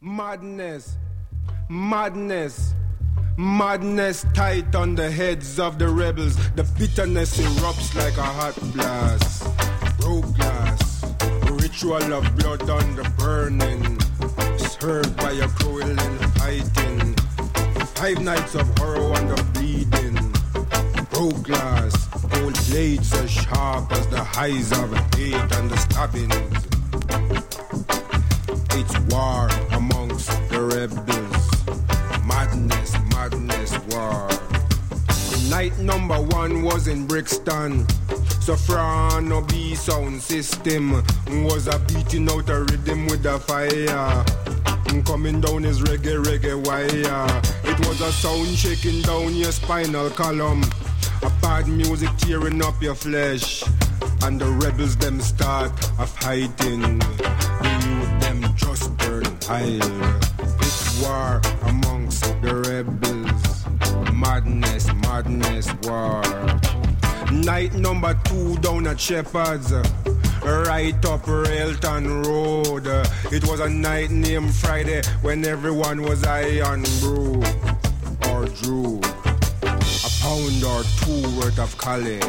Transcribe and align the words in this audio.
Madness, 0.00 0.96
madness, 1.68 2.72
madness 3.36 4.24
tight 4.32 4.72
on 4.76 4.94
the 4.94 5.10
heads 5.10 5.58
of 5.58 5.80
the 5.80 5.88
rebels. 5.88 6.36
The 6.54 6.62
bitterness 6.78 7.36
erupts 7.36 7.96
like 7.96 8.16
a 8.16 8.22
hot 8.22 8.54
blast. 8.74 9.42
Broke 9.98 10.32
glass, 10.36 11.04
ritual 11.50 12.14
of 12.14 12.36
blood 12.36 12.70
on 12.70 12.94
the 12.94 13.12
burning. 13.18 13.98
Served 14.56 15.16
by 15.16 15.32
a 15.32 15.48
cruel 15.48 15.82
and 15.82 16.20
fighting. 16.38 17.16
Five 17.96 18.20
nights 18.22 18.54
of 18.54 18.68
horror 18.78 19.18
and 19.18 19.30
the 19.30 19.42
bleeding. 19.52 20.14
Broke 21.10 21.42
glass, 21.42 22.06
gold 22.28 22.56
blades 22.70 23.12
as 23.14 23.32
sharp 23.32 23.90
as 23.90 24.06
the 24.06 24.22
highs 24.22 24.70
of 24.70 24.94
hate 25.16 25.34
and 25.34 25.68
the 25.68 25.76
stabbings. 25.76 26.68
It's 28.80 28.96
war 29.12 29.67
Night 35.58 35.78
number 35.80 36.14
one 36.14 36.62
was 36.62 36.86
in 36.86 37.04
Brixton. 37.04 37.84
Soprano 38.40 39.40
B 39.40 39.74
sound 39.74 40.22
system 40.22 41.02
was 41.48 41.66
a 41.66 41.80
beating 41.80 42.30
out 42.30 42.48
a 42.48 42.60
rhythm 42.60 43.08
with 43.08 43.26
a 43.26 43.40
fire. 43.40 44.24
Mm, 44.86 45.04
coming 45.04 45.40
down 45.40 45.64
his 45.64 45.80
reggae, 45.80 46.22
reggae 46.22 46.54
wire. 46.64 47.42
It 47.64 47.88
was 47.88 48.00
a 48.00 48.12
sound 48.12 48.56
shaking 48.56 49.02
down 49.02 49.34
your 49.34 49.50
spinal 49.50 50.10
column. 50.10 50.62
A 51.22 51.30
bad 51.42 51.66
music 51.66 52.10
tearing 52.18 52.62
up 52.62 52.80
your 52.80 52.94
flesh. 52.94 53.64
And 54.22 54.40
the 54.40 54.46
rebels 54.62 54.94
them 54.94 55.20
start 55.20 55.72
a 55.98 56.06
fighting. 56.06 57.00
The 57.00 57.70
youth 57.82 58.20
them 58.20 58.54
just 58.54 58.96
burn 58.98 59.24
high. 59.42 59.80
It's 60.60 61.02
war 61.02 61.40
amongst 61.62 62.22
the 62.42 62.54
rebels. 62.54 63.27
Madness, 64.18 64.92
madness, 64.94 65.72
war. 65.84 66.22
Night 67.30 67.72
number 67.74 68.18
two 68.24 68.56
down 68.56 68.88
at 68.88 68.98
Shepherd's. 68.98 69.72
Right 70.42 71.04
up 71.04 71.26
Railton 71.26 72.22
Road. 72.22 72.86
It 73.30 73.46
was 73.46 73.60
a 73.60 73.68
night 73.68 74.10
named 74.10 74.52
Friday 74.54 75.02
when 75.22 75.44
everyone 75.44 76.02
was 76.02 76.24
high 76.24 76.60
on 76.62 76.82
brew 77.00 77.42
or 78.30 78.46
drew. 78.46 78.98
A 79.62 80.10
pound 80.20 80.64
or 80.64 80.82
two 81.00 81.22
worth 81.38 81.58
of 81.60 81.76
collie. 81.78 82.20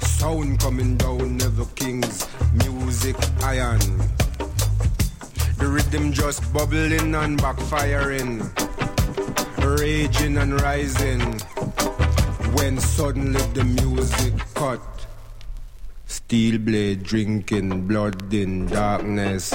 Sound 0.00 0.58
coming 0.58 0.96
down, 0.96 1.36
Neville 1.36 1.70
King's 1.76 2.26
music 2.54 3.16
iron. 3.42 3.78
The 5.58 5.66
rhythm 5.66 6.12
just 6.12 6.52
bubbling 6.52 7.14
and 7.14 7.38
backfiring, 7.38 8.50
raging 9.78 10.36
and 10.36 10.60
rising. 10.60 11.20
When 12.56 12.78
suddenly 12.80 13.40
the 13.54 13.64
music 13.64 14.34
cut. 14.54 14.82
Steel 16.06 16.58
blade 16.58 17.02
drinking 17.02 17.86
blood 17.86 18.32
in 18.32 18.66
darkness. 18.66 19.54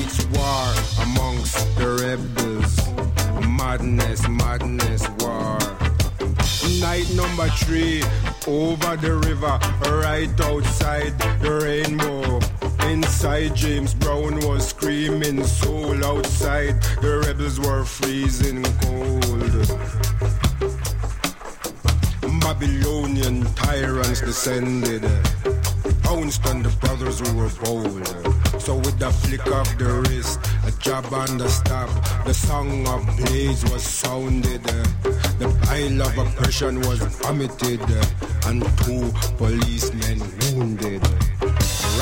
It's 0.00 0.26
war 0.34 0.66
amongst 1.04 1.56
the 1.76 1.88
rebels. 2.02 2.74
Madness, 3.46 4.28
madness, 4.28 5.08
war. 5.20 5.58
Night 6.80 7.08
number 7.14 7.48
three, 7.62 8.02
over 8.46 8.96
the 8.96 9.14
river, 9.26 9.58
right 10.02 10.40
outside 10.40 11.18
the 11.40 11.52
rainbow. 11.64 12.59
Inside, 12.90 13.54
James 13.54 13.94
Brown 13.94 14.40
was 14.40 14.66
screaming 14.70 15.44
soul 15.44 16.04
outside. 16.04 16.82
The 17.00 17.22
rebels 17.24 17.60
were 17.60 17.84
freezing 17.84 18.64
cold. 18.82 19.30
Babylonian 22.40 23.44
tyrants 23.54 24.22
descended. 24.22 25.02
Pounced 26.02 26.44
on 26.48 26.64
the 26.64 26.70
brothers 26.80 27.20
who 27.20 27.36
were 27.38 27.48
bold. 27.62 28.08
So 28.60 28.74
with 28.74 28.98
the 28.98 29.10
flick 29.22 29.46
of 29.46 29.68
the 29.78 30.04
wrist, 30.08 30.40
a 30.66 30.72
jab 30.80 31.14
on 31.14 31.38
the 31.38 31.48
stop, 31.48 31.90
the 32.24 32.34
song 32.34 32.88
of 32.88 33.06
blades 33.18 33.62
was 33.70 33.84
sounded. 33.84 34.64
The 35.38 35.48
pile 35.62 36.02
of 36.02 36.18
oppression 36.18 36.80
was 36.80 36.98
vomited, 37.22 37.82
and 38.46 38.62
two 38.82 39.12
policemen 39.38 40.18
wounded. 40.42 40.89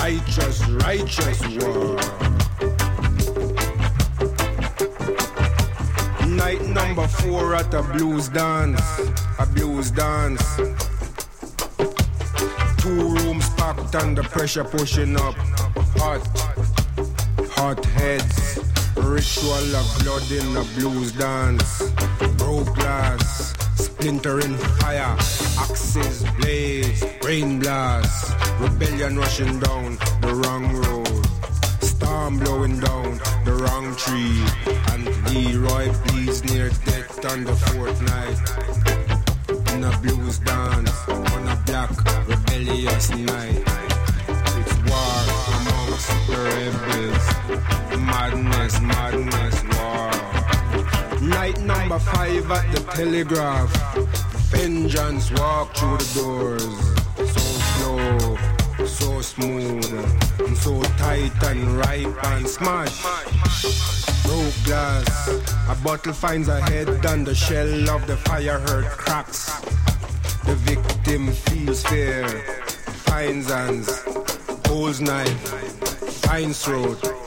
Righteous, 0.09 0.67
righteous 0.87 1.41
war. 1.59 1.97
Night 6.27 6.63
number 6.63 7.07
four 7.07 7.55
at 7.55 7.75
a 7.75 7.83
blues 7.83 8.31
dance, 8.31 8.81
a 9.39 9.45
blues 9.45 9.91
dance. 9.91 10.57
Two 12.79 13.01
rooms 13.17 13.51
packed 13.51 13.95
and 13.97 14.17
the 14.17 14.27
pressure 14.31 14.65
pushing 14.65 15.15
up. 15.15 15.35
Hot, 16.01 16.27
hot 17.51 17.85
heads. 17.85 18.61
Ritual 18.97 19.77
of 19.77 19.99
blood 20.01 20.31
in 20.31 20.55
the 20.55 20.67
blues 20.75 21.13
dance. 21.13 21.83
Broke 22.39 22.75
glass, 22.77 23.53
splintering 23.79 24.57
fire. 24.81 25.17
Axes, 25.59 26.25
blades, 26.39 27.05
brain 27.21 27.61
blast. 27.61 28.35
Rebellion 28.61 29.19
rushing 29.19 29.59
down 29.61 29.97
the 30.21 30.35
wrong 30.35 30.65
road. 30.77 31.27
Storm 31.83 32.39
blowing 32.39 32.81
down 32.81 33.21
the 33.45 33.55
wrong 33.55 33.95
tree. 33.97 34.43
And 34.93 35.05
Leroy 35.31 35.93
bleeds 36.05 36.45
near 36.45 36.69
death 36.85 37.25
on 37.31 37.45
the 37.45 37.57
fourth 37.57 38.01
night. 38.03 38.39
In 39.75 39.85
a 39.85 39.99
blues 39.99 40.39
dance, 40.41 41.09
on 41.09 41.49
a 41.49 41.57
black 41.67 41.91
rebellious 42.29 43.11
night. 43.11 43.63
It's 44.59 44.75
war 44.89 45.21
amongst 45.57 46.11
the 46.29 46.39
rebels. 46.49 47.27
Madness, 48.01 48.81
madness, 48.81 49.63
war. 49.77 50.18
Night 51.29 51.61
number 51.61 51.99
five 51.99 52.51
at 52.51 52.73
the 52.73 52.81
telegraph. 52.93 53.71
Vengeance 54.51 55.31
walk 55.33 55.77
through 55.77 55.99
the 55.99 56.13
doors. 56.15 56.63
So 57.17 57.41
slow, 57.75 58.87
so 58.87 59.21
smooth, 59.21 59.85
and 60.41 60.57
so 60.57 60.81
tight 60.97 61.43
and 61.45 61.77
ripe 61.77 62.25
and 62.25 62.49
smash. 62.49 63.03
Broke 64.25 64.55
glass, 64.65 65.29
a 65.69 65.75
bottle 65.85 66.15
finds 66.15 66.49
a 66.49 66.63
head 66.63 66.89
and 67.05 67.27
the 67.27 67.35
shell 67.35 67.91
of 67.91 68.07
the 68.07 68.17
fire 68.17 68.59
hurt 68.61 68.87
cracks. 68.87 69.61
The 70.47 70.55
victim 70.55 71.31
feels 71.33 71.83
fear, 71.85 72.27
finds 73.05 73.51
hands, 73.51 74.03
holds 74.67 75.03
knife, 75.03 75.49
finds 76.25 76.65
throat. 76.65 77.18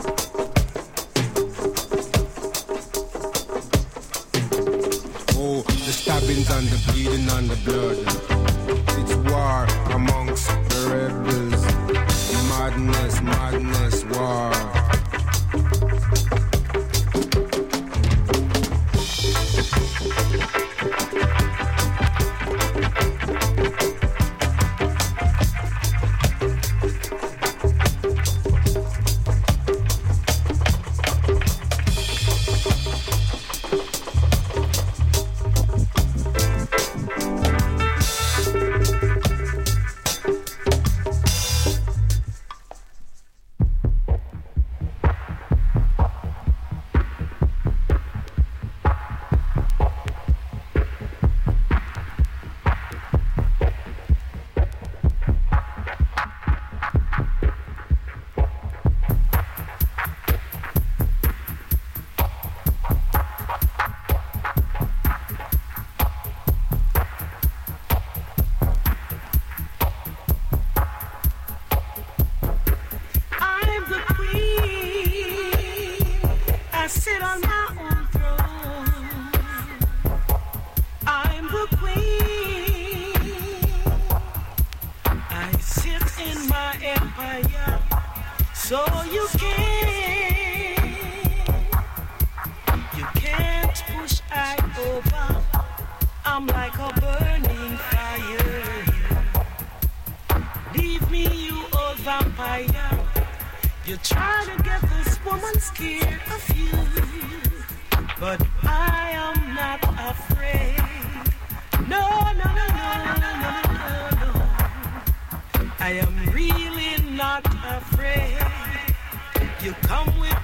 Stabbings 6.32 6.50
and 6.50 6.68
the 6.68 6.92
bleeding 6.92 7.30
and 7.30 7.50
the 7.50 7.56
blood. 7.66 7.98
It's 9.00 9.16
war 9.32 9.66
amongst 9.96 10.48
the 10.48 10.80
rebels. 10.92 11.64
Madness, 12.50 13.22
madness, 13.22 14.06
war. 14.06 14.51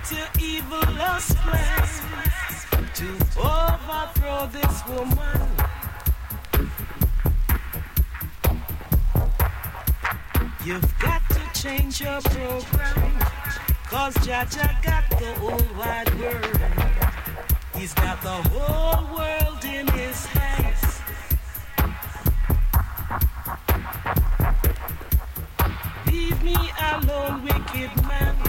to 0.07 0.15
evilest 0.39 1.35
plans 1.43 2.65
to 2.95 3.07
overthrow 3.37 4.47
this 4.53 4.87
woman. 4.87 5.41
You've 10.63 10.99
got 10.99 11.21
to 11.29 11.61
change 11.61 11.99
your 11.99 12.21
program, 12.21 13.19
cause 13.87 14.13
Jaja 14.23 14.81
got 14.81 15.09
the 15.09 15.33
whole 15.41 15.77
wide 15.77 16.13
world. 16.17 16.57
He's 17.75 17.93
got 17.93 18.21
the 18.21 18.29
whole 18.29 19.13
world 19.13 19.65
in 19.65 19.87
his 19.87 20.25
hands. 20.27 21.01
Leave 26.05 26.41
me 26.41 26.55
alone, 26.93 27.43
wicked 27.43 28.07
man. 28.07 28.46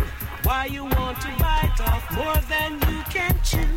Why 0.48 0.64
you 0.64 0.84
want 0.84 1.20
to 1.20 1.28
bite 1.38 1.78
off 1.78 2.10
more 2.16 2.40
than 2.48 2.80
you 2.88 3.02
can 3.10 3.38
chew? 3.44 3.68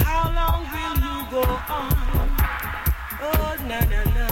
How 0.00 0.32
long 0.32 0.64
will 0.72 0.96
you 1.04 1.16
go 1.30 1.42
on? 1.68 1.92
Oh, 3.20 3.56
na 3.68 3.80
na 3.92 4.02
na. 4.16 4.26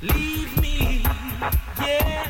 Leave 0.00 0.52
me, 0.58 1.04
yeah. 1.78 2.21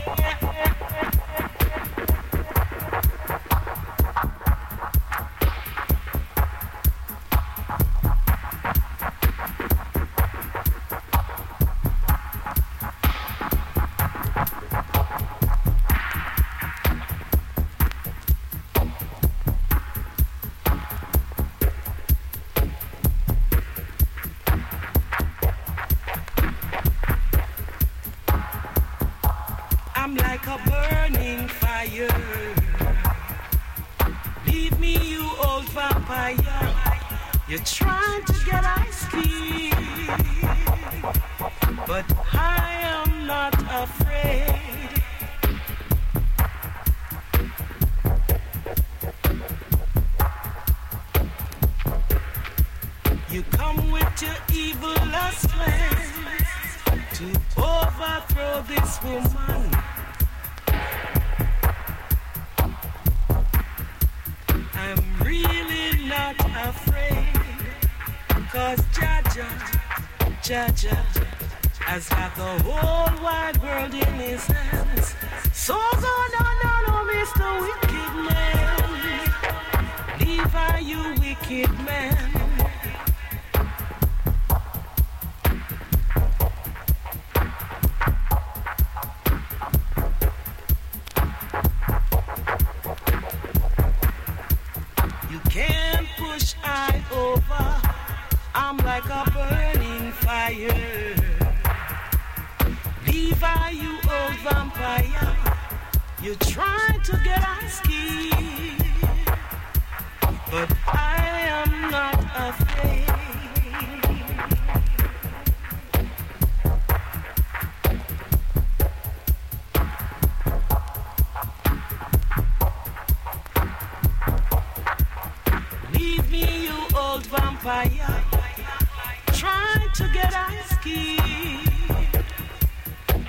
to 129.95 130.09
get 130.09 130.35
ice 130.35 130.77
cream, 130.79 131.19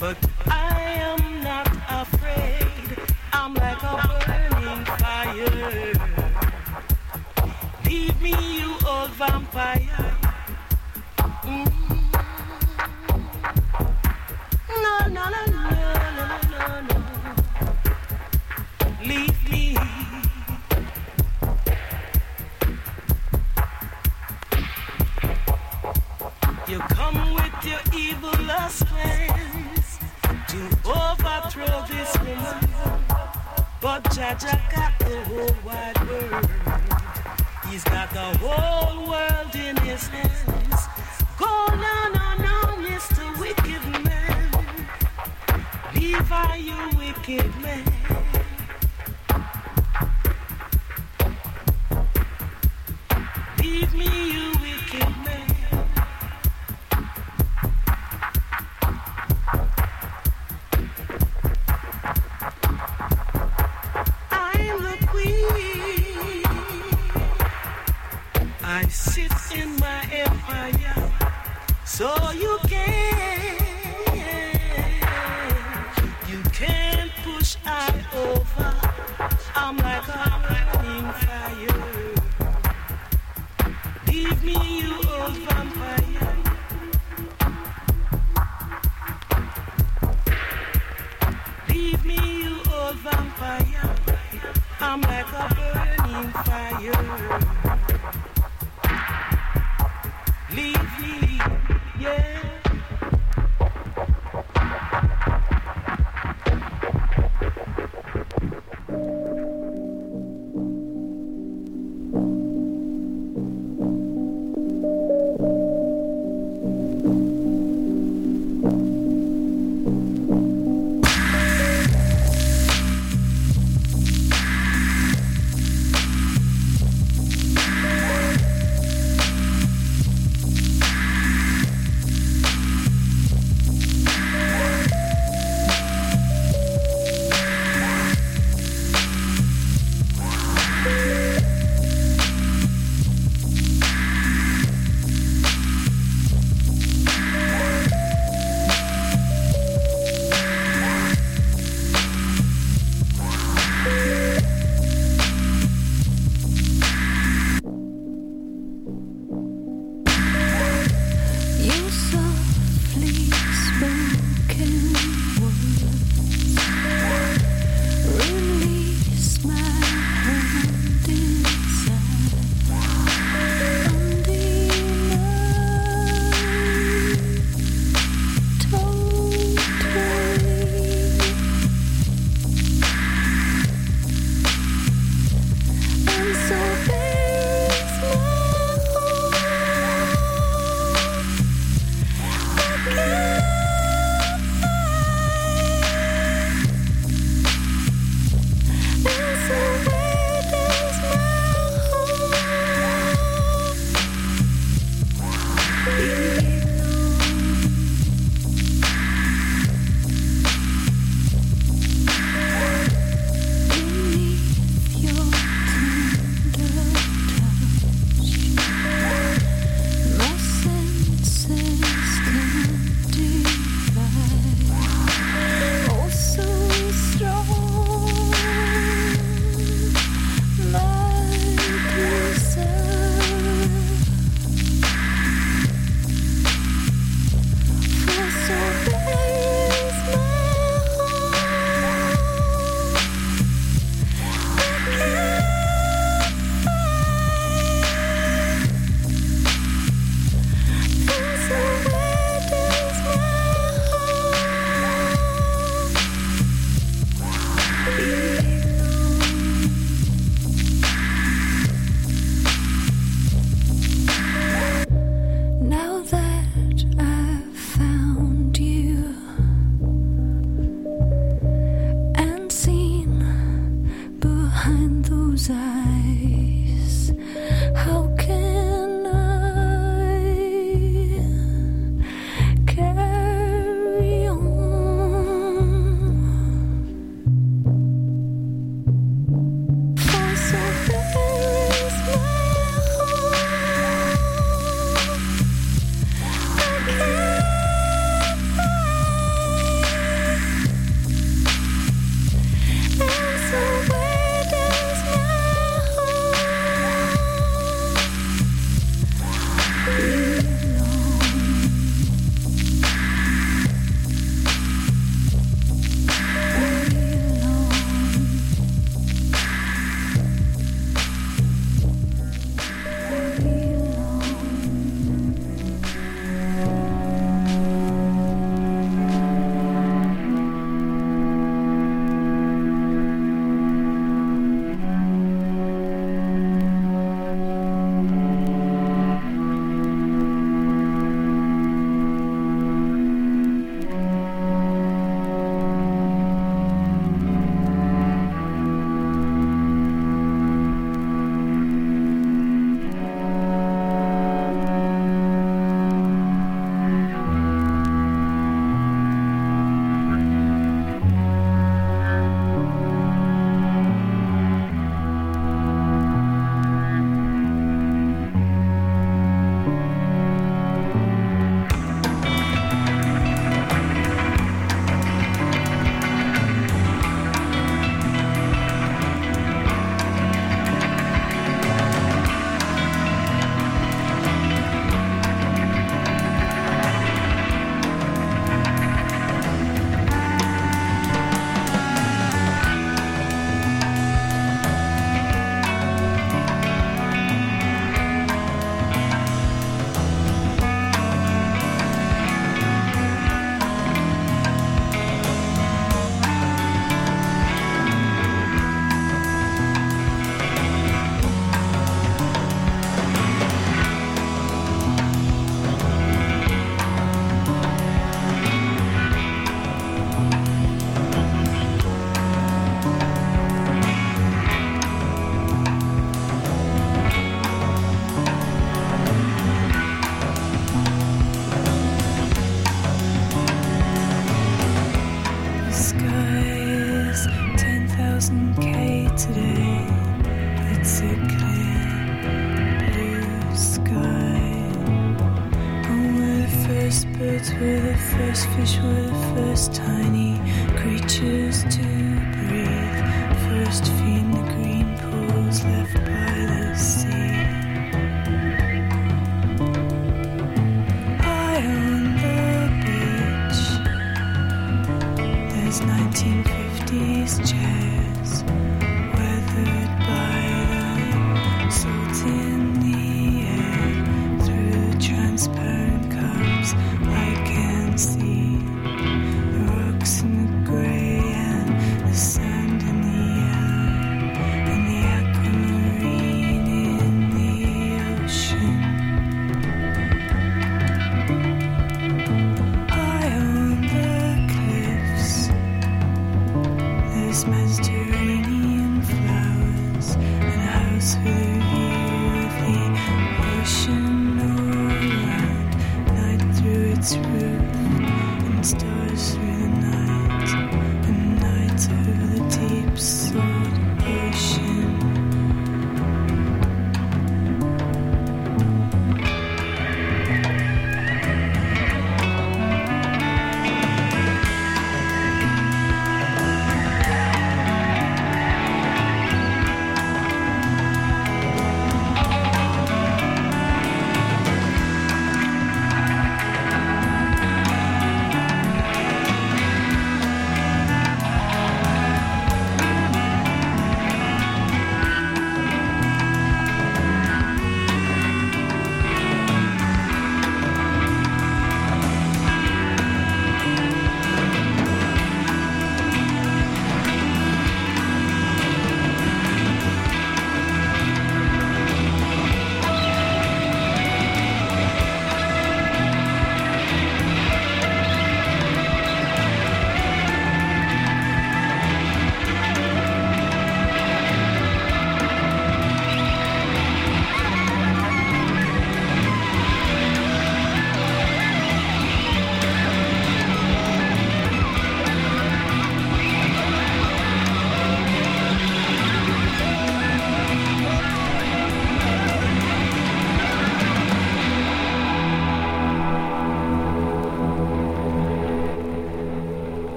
but 0.00 0.16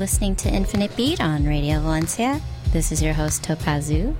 listening 0.00 0.34
to 0.34 0.48
Infinite 0.48 0.96
Beat 0.96 1.20
on 1.20 1.44
Radio 1.44 1.78
Valencia. 1.78 2.40
This 2.72 2.90
is 2.90 3.02
your 3.02 3.12
host, 3.12 3.42
Topazu. 3.42 4.16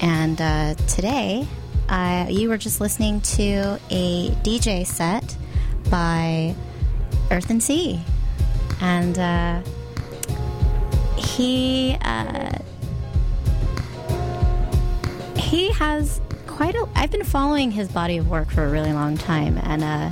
And 0.00 0.40
uh, 0.40 0.72
today, 0.86 1.46
uh, 1.90 2.28
you 2.30 2.48
were 2.48 2.56
just 2.56 2.80
listening 2.80 3.20
to 3.20 3.78
a 3.90 4.30
DJ 4.42 4.86
set 4.86 5.36
by 5.90 6.54
Earthen 7.30 7.60
Sea. 7.60 8.00
And 8.80 9.18
uh, 9.18 9.60
he 11.18 11.98
uh, 12.00 12.52
he 15.36 15.70
has 15.72 16.22
quite 16.46 16.74
a. 16.74 16.88
I've 16.94 17.10
been 17.10 17.24
following 17.24 17.70
his 17.70 17.88
body 17.88 18.16
of 18.16 18.30
work 18.30 18.50
for 18.50 18.64
a 18.64 18.70
really 18.70 18.94
long 18.94 19.18
time, 19.18 19.58
and 19.58 19.84
uh, 19.84 20.10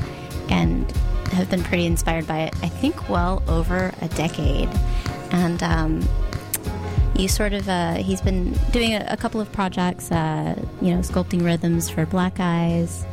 and 0.50 0.92
have 1.32 1.48
been 1.48 1.62
pretty 1.62 1.86
inspired 1.86 2.26
by 2.26 2.40
it. 2.40 2.54
I 2.62 2.68
think 2.68 3.08
well 3.08 3.42
over 3.48 3.94
a 4.02 4.08
decade, 4.08 4.68
and 5.32 5.62
um, 5.62 6.02
you 7.18 7.28
sort 7.28 7.52
of 7.52 7.68
uh, 7.68 7.94
he's 7.94 8.20
been 8.20 8.52
doing 8.72 8.94
a, 8.94 9.06
a 9.08 9.16
couple 9.16 9.40
of 9.40 9.50
projects, 9.52 10.10
uh, 10.12 10.54
you 10.80 10.94
know, 10.94 11.00
sculpting 11.00 11.44
rhythms 11.44 11.88
for 11.88 12.06
Black 12.06 12.38
Eyes, 12.38 13.06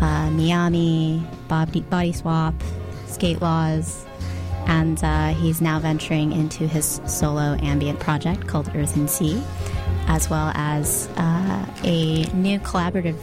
uh, 0.00 0.30
Mi 0.30 0.52
Ami, 0.52 1.22
Body, 1.48 1.82
Body 1.82 2.12
Swap, 2.12 2.54
Skate 3.06 3.40
Laws, 3.40 4.06
and 4.66 5.02
uh, 5.04 5.28
he's 5.34 5.60
now 5.60 5.78
venturing 5.78 6.32
into 6.32 6.66
his 6.66 7.00
solo 7.06 7.56
ambient 7.60 8.00
project 8.00 8.46
called 8.46 8.70
Earthen 8.74 9.08
Sea, 9.08 9.42
as 10.06 10.30
well 10.30 10.52
as 10.54 11.08
uh, 11.16 11.66
a 11.84 12.24
new 12.32 12.58
collaborative 12.60 13.18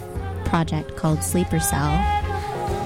project 0.46 0.96
called 0.96 1.24
Sleeper 1.24 1.60
Cell, 1.60 1.92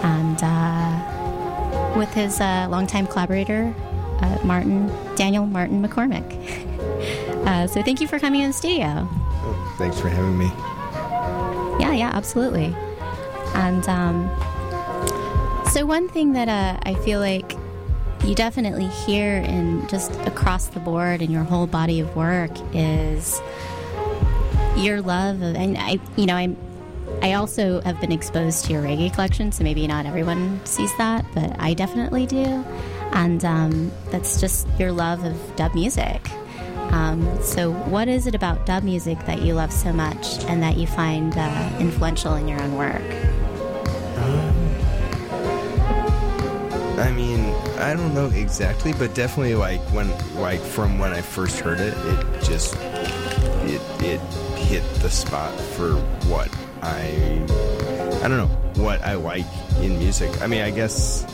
and 0.03 0.39
uh, 0.41 1.97
with 1.97 2.13
his 2.13 2.39
longtime 2.39 3.07
collaborator, 3.07 3.73
Martin 4.43 4.89
Daniel 5.21 5.45
Martin 5.45 5.87
McCormick. 5.87 6.27
Uh, 7.41 7.65
so 7.65 7.81
thank 7.81 7.99
you 7.99 8.07
for 8.07 8.19
coming 8.19 8.41
in 8.41 8.51
the 8.51 8.53
studio. 8.53 9.07
Oh, 9.09 9.75
thanks 9.79 9.99
for 9.99 10.09
having 10.09 10.37
me. 10.37 10.45
Yeah, 11.83 11.91
yeah, 11.91 12.11
absolutely. 12.13 12.73
And 13.55 13.83
um, 13.89 14.29
so 15.71 15.83
one 15.83 16.07
thing 16.07 16.33
that 16.33 16.47
uh, 16.47 16.79
I 16.83 16.93
feel 17.03 17.19
like 17.19 17.55
you 18.23 18.35
definitely 18.35 18.87
hear 18.87 19.37
in 19.37 19.87
just 19.87 20.13
across 20.27 20.67
the 20.67 20.79
board 20.79 21.23
in 21.23 21.31
your 21.31 21.43
whole 21.43 21.65
body 21.65 21.99
of 21.99 22.15
work 22.15 22.51
is 22.73 23.41
your 24.77 25.01
love 25.01 25.41
of, 25.41 25.55
and 25.55 25.77
I, 25.79 25.97
you 26.15 26.27
know, 26.27 26.35
I'm. 26.35 26.55
I 27.23 27.33
also 27.33 27.81
have 27.81 27.99
been 27.99 28.11
exposed 28.11 28.65
to 28.65 28.73
your 28.73 28.83
reggae 28.83 29.11
collection, 29.11 29.51
so 29.51 29.63
maybe 29.63 29.85
not 29.87 30.05
everyone 30.05 30.63
sees 30.63 30.95
that, 30.97 31.25
but 31.33 31.55
I 31.59 31.73
definitely 31.73 32.27
do. 32.27 32.63
And 33.13 33.43
um, 33.43 33.91
that's 34.09 34.39
just 34.39 34.67
your 34.79 34.91
love 34.91 35.23
of 35.23 35.55
dub 35.55 35.73
music. 35.75 36.21
Um, 36.91 37.41
so, 37.41 37.71
what 37.71 38.07
is 38.07 38.27
it 38.27 38.35
about 38.35 38.65
dub 38.65 38.83
music 38.83 39.17
that 39.25 39.41
you 39.41 39.53
love 39.53 39.71
so 39.71 39.93
much 39.93 40.43
and 40.45 40.61
that 40.61 40.77
you 40.77 40.87
find 40.87 41.33
uh, 41.37 41.77
influential 41.79 42.35
in 42.35 42.47
your 42.47 42.61
own 42.61 42.75
work? 42.75 43.01
I 47.01 47.11
mean, 47.11 47.53
I 47.79 47.95
don't 47.95 48.13
know 48.13 48.27
exactly, 48.27 48.93
but 48.93 49.15
definitely 49.15 49.55
like 49.55 49.79
when, 49.91 50.09
like 50.35 50.59
from 50.59 50.99
when 50.99 51.13
I 51.13 51.21
first 51.21 51.59
heard 51.59 51.79
it, 51.79 51.95
it 51.97 52.43
just 52.43 52.75
it 53.65 53.81
it 54.01 54.19
hit 54.55 54.83
the 55.01 55.09
spot 55.09 55.51
for 55.59 55.93
what 56.29 56.55
I 56.83 57.41
I 58.21 58.27
don't 58.27 58.37
know 58.37 58.83
what 58.83 59.01
I 59.01 59.15
like 59.15 59.45
in 59.79 59.97
music. 59.97 60.41
I 60.43 60.47
mean, 60.47 60.61
I 60.61 60.69
guess 60.69 61.25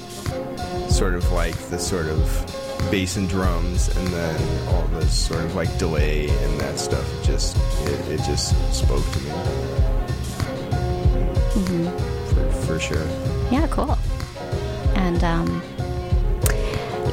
sort 0.98 1.14
of 1.14 1.32
like 1.32 1.56
the 1.70 1.78
sort 1.78 2.08
of 2.08 2.90
bass 2.90 3.18
and 3.18 3.30
drums, 3.30 3.96
and 3.96 4.08
then 4.08 4.68
all 4.70 4.82
the 4.88 5.06
sort 5.08 5.46
of 5.46 5.54
like 5.54 5.78
delay 5.78 6.28
and 6.28 6.60
that 6.60 6.80
stuff. 6.80 7.06
It 7.20 7.24
just 7.24 7.56
it, 7.88 8.14
it 8.14 8.18
just 8.24 8.56
spoke 8.74 9.06
to 9.12 9.20
me 9.20 9.30
for, 12.34 12.52
for 12.66 12.80
sure. 12.80 13.06
Yeah, 13.52 13.68
cool. 13.70 13.96
And 14.96 15.24
um, 15.24 15.62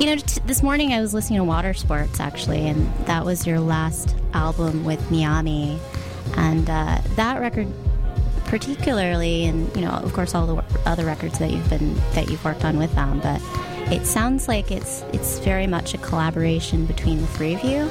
you 0.00 0.06
know, 0.06 0.16
t- 0.16 0.40
this 0.46 0.62
morning 0.62 0.94
I 0.94 1.02
was 1.02 1.12
listening 1.12 1.40
to 1.40 1.44
Watersports 1.44 2.20
actually, 2.20 2.66
and 2.66 2.90
that 3.04 3.26
was 3.26 3.46
your 3.46 3.60
last 3.60 4.14
album 4.32 4.84
with 4.84 5.10
Mi 5.10 5.26
Ami, 5.26 5.78
and 6.38 6.70
uh, 6.70 7.02
that 7.16 7.38
record 7.38 7.68
particularly, 8.46 9.44
and 9.44 9.74
you 9.76 9.82
know, 9.82 9.90
of 9.90 10.14
course, 10.14 10.34
all 10.34 10.46
the 10.46 10.54
w- 10.56 10.78
other 10.86 11.04
records 11.04 11.38
that 11.38 11.50
you've 11.50 11.68
been 11.68 11.94
that 12.14 12.30
you've 12.30 12.44
worked 12.46 12.64
on 12.64 12.78
with 12.78 12.94
them, 12.94 13.20
but 13.20 13.42
it 13.92 14.06
sounds 14.06 14.48
like 14.48 14.70
it's 14.70 15.02
it's 15.12 15.38
very 15.40 15.66
much 15.66 15.94
a 15.94 15.98
collaboration 15.98 16.86
between 16.86 17.20
the 17.20 17.26
three 17.28 17.54
of 17.54 17.62
you. 17.62 17.88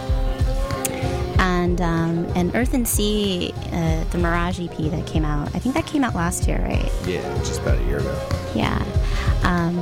And 1.40 1.82
um, 1.82 2.26
and 2.36 2.56
Earthen 2.56 2.86
Sea, 2.86 3.54
uh, 3.72 4.04
the 4.06 4.18
Mirage 4.18 4.60
EP 4.60 4.76
that 4.92 5.06
came 5.06 5.26
out, 5.26 5.54
I 5.56 5.60
think 5.60 5.76
that 5.76 5.86
came 5.86 6.04
out 6.04 6.16
last 6.16 6.48
year, 6.48 6.60
right? 6.60 6.92
Yeah, 7.06 7.22
just 7.40 7.62
about 7.62 7.80
a 7.80 7.84
year 7.84 8.00
ago. 8.00 8.30
Yeah. 8.56 8.84
Um, 9.44 9.76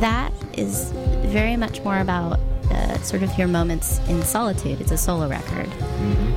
that 0.00 0.32
is 0.54 0.92
very 1.26 1.56
much 1.56 1.82
more 1.82 1.98
about 1.98 2.38
uh, 2.70 2.98
sort 3.02 3.22
of 3.22 3.36
your 3.36 3.48
moments 3.48 3.98
in 4.08 4.22
solitude. 4.22 4.80
It's 4.80 4.92
a 4.92 4.96
solo 4.96 5.28
record. 5.28 5.68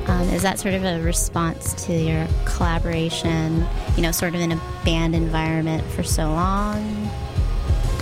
Um, 0.06 0.28
is 0.30 0.42
that 0.42 0.58
sort 0.58 0.74
of 0.74 0.84
a 0.84 1.00
response 1.00 1.72
to 1.86 1.92
your 1.94 2.26
collaboration, 2.44 3.66
you 3.96 4.02
know, 4.02 4.12
sort 4.12 4.34
of 4.34 4.40
in 4.40 4.52
a 4.52 4.60
band 4.84 5.14
environment 5.14 5.84
for 5.92 6.02
so 6.02 6.24
long? 6.30 7.03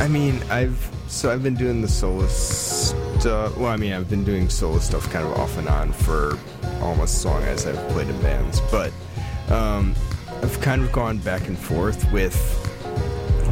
I 0.03 0.09
mean, 0.09 0.43
I've 0.51 0.91
so 1.07 1.31
I've 1.31 1.45
been 1.45 1.55
doing 1.55 1.81
the 1.81 1.87
solo 1.87 2.27
stuff. 2.27 3.57
Well, 3.57 3.71
I 3.71 3.77
mean, 3.77 3.93
I've 3.93 4.11
been 4.11 4.25
doing 4.25 4.49
solo 4.49 4.81
stuff 4.81 5.09
kind 5.13 5.25
of 5.25 5.35
off 5.39 5.57
and 5.57 5.69
on 5.69 5.93
for 5.93 6.37
almost 6.81 7.19
as 7.19 7.25
long 7.25 7.41
as 7.45 7.67
I've 7.69 7.89
played 7.91 8.09
in 8.09 8.21
bands, 8.21 8.61
but 8.63 8.93
um, 9.49 9.95
I've 10.43 10.61
kind 10.61 10.83
of 10.83 10.91
gone 10.91 11.19
back 11.19 11.47
and 11.47 11.57
forth 11.57 12.11
with 12.11 12.35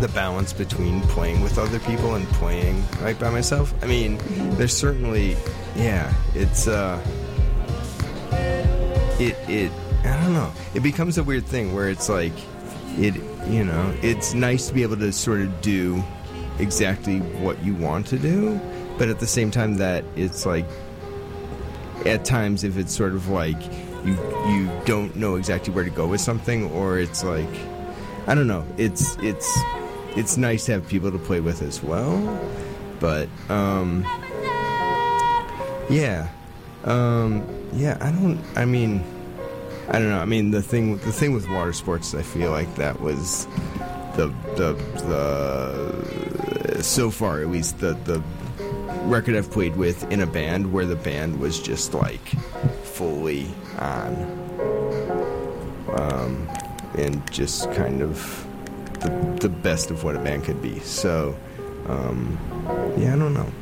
the 0.01 0.09
balance 0.09 0.53
between 0.53 1.03
playing 1.03 1.41
with 1.41 1.57
other 1.57 1.79
people 1.79 2.17
and 2.17 2.27
playing 2.31 2.83
right 3.01 3.17
by 3.17 3.31
myself. 3.31 3.73
I 3.81 3.87
mean, 3.87 4.19
there's 4.57 4.77
certainly, 4.77 5.37
yeah, 5.77 6.13
it's 6.35 6.67
uh, 6.67 7.01
it 9.21 9.37
it 9.49 9.71
I 10.03 10.21
don't 10.21 10.35
know. 10.35 10.51
It 10.75 10.81
becomes 10.81 11.17
a 11.17 11.23
weird 11.23 11.47
thing 11.47 11.77
where 11.77 11.89
it's 11.89 12.09
like 12.09 12.35
it 12.99 13.15
you 13.49 13.65
know, 13.65 13.95
it's 14.03 14.35
nice 14.35 14.67
to 14.67 14.75
be 14.75 14.83
able 14.83 14.97
to 14.97 15.13
sort 15.13 15.43
of 15.43 15.61
do 15.61 16.03
exactly 16.61 17.19
what 17.19 17.63
you 17.65 17.75
want 17.75 18.07
to 18.09 18.19
do, 18.19 18.61
but 18.99 19.09
at 19.09 19.19
the 19.19 19.27
same 19.27 19.51
time 19.51 19.77
that 19.77 20.05
it's 20.17 20.47
like 20.47 20.67
at 22.07 22.25
times 22.25 22.65
if 22.65 22.77
it's 22.77 22.95
sort 22.95 23.13
of 23.13 23.29
like 23.29 23.61
you 24.05 24.13
you 24.49 24.71
don't 24.85 25.15
know 25.17 25.37
exactly 25.37 25.73
where 25.73 25.85
to 25.85 25.91
go 25.91 26.07
with 26.07 26.21
something 26.21 26.71
or 26.71 26.99
it's 26.99 27.25
like 27.25 27.49
I 28.27 28.35
don't 28.35 28.47
know. 28.47 28.65
It's 28.77 29.17
it's 29.19 29.59
it's 30.17 30.37
nice 30.37 30.67
to 30.67 30.73
have 30.73 30.89
people 30.89 31.11
to 31.11 31.19
play 31.19 31.41
with 31.41 31.63
as 31.63 31.83
well, 31.83 32.19
but 33.01 33.29
um 33.49 34.05
yeah. 35.89 36.29
Um 36.85 37.45
yeah, 37.73 37.99
I 38.01 38.11
don't 38.11 38.41
I 38.57 38.65
mean 38.65 39.05
I 39.89 39.99
don't 39.99 40.09
know. 40.09 40.21
I 40.21 40.25
mean 40.25 40.51
the 40.51 40.63
thing 40.63 40.99
the 40.99 41.13
thing 41.13 41.33
with 41.33 41.49
water 41.49 41.73
sports 41.73 42.15
I 42.15 42.23
feel 42.23 42.51
like 42.51 42.75
that 42.77 43.01
was 43.01 43.47
the 44.17 44.29
the 44.57 44.73
the 45.07 46.20
so 46.83 47.11
far 47.11 47.41
at 47.41 47.49
least 47.49 47.79
the 47.79 47.95
the 48.05 48.23
record 49.05 49.35
I've 49.35 49.51
played 49.51 49.77
with 49.77 50.11
in 50.13 50.21
a 50.21 50.27
band 50.27 50.73
where 50.73 50.87
the 50.87 50.97
band 50.97 51.41
was 51.41 51.59
just 51.61 51.95
like 51.95 52.29
fully 52.83 53.47
on 53.79 54.15
um, 55.95 56.49
and 56.97 57.31
just 57.33 57.71
kind 57.73 58.03
of 58.03 58.47
the, 59.01 59.09
the 59.41 59.49
best 59.49 59.91
of 59.91 60.05
what 60.05 60.17
a 60.17 60.19
band 60.19 60.45
could 60.45 60.61
be. 60.61 60.79
So, 60.81 61.37
um, 61.87 62.39
yeah, 62.97 63.15
I 63.15 63.19
don't 63.19 63.35
know. 63.35 63.53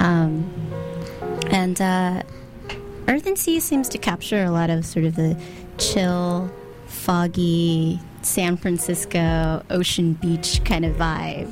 Um, 0.00 0.50
and 1.50 1.80
uh, 1.80 2.22
Earthen 3.06 3.36
Sea 3.36 3.60
seems 3.60 3.88
to 3.90 3.98
capture 3.98 4.42
a 4.42 4.50
lot 4.50 4.70
of 4.70 4.84
sort 4.84 5.04
of 5.04 5.14
the 5.14 5.40
chill, 5.78 6.50
foggy 7.02 7.98
San 8.22 8.56
Francisco 8.56 9.64
ocean 9.70 10.12
beach 10.14 10.60
kind 10.64 10.84
of 10.84 10.96
vibe. 10.96 11.50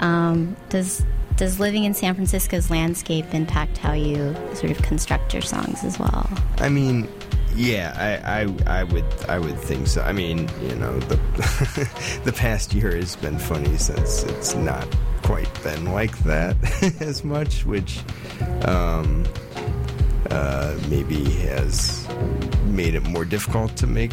Um, 0.00 0.56
does 0.68 1.04
does 1.36 1.58
living 1.58 1.82
in 1.82 1.94
San 1.94 2.14
Francisco's 2.14 2.70
landscape 2.70 3.34
impact 3.34 3.76
how 3.78 3.92
you 3.92 4.36
sort 4.54 4.70
of 4.70 4.80
construct 4.82 5.32
your 5.32 5.42
songs 5.42 5.82
as 5.82 5.98
well? 5.98 6.30
I 6.58 6.68
mean, 6.68 7.08
yeah, 7.56 7.92
I, 8.24 8.42
I, 8.42 8.80
I 8.80 8.84
would 8.84 9.04
I 9.28 9.40
would 9.40 9.58
think 9.58 9.88
so. 9.88 10.02
I 10.02 10.12
mean, 10.12 10.48
you 10.62 10.76
know, 10.76 10.96
the 11.00 11.16
the 12.24 12.32
past 12.32 12.72
year 12.72 12.94
has 12.94 13.16
been 13.16 13.38
funny 13.38 13.76
since 13.76 14.22
it's 14.22 14.54
not 14.54 14.86
quite 15.22 15.50
been 15.64 15.86
like 15.86 16.16
that 16.20 16.56
as 17.00 17.24
much, 17.24 17.66
which 17.66 17.98
um, 18.62 19.26
uh, 20.30 20.78
maybe 20.88 21.24
has 21.48 22.06
made 22.66 22.94
it 22.94 23.02
more 23.02 23.24
difficult 23.24 23.76
to 23.76 23.88
make 23.88 24.12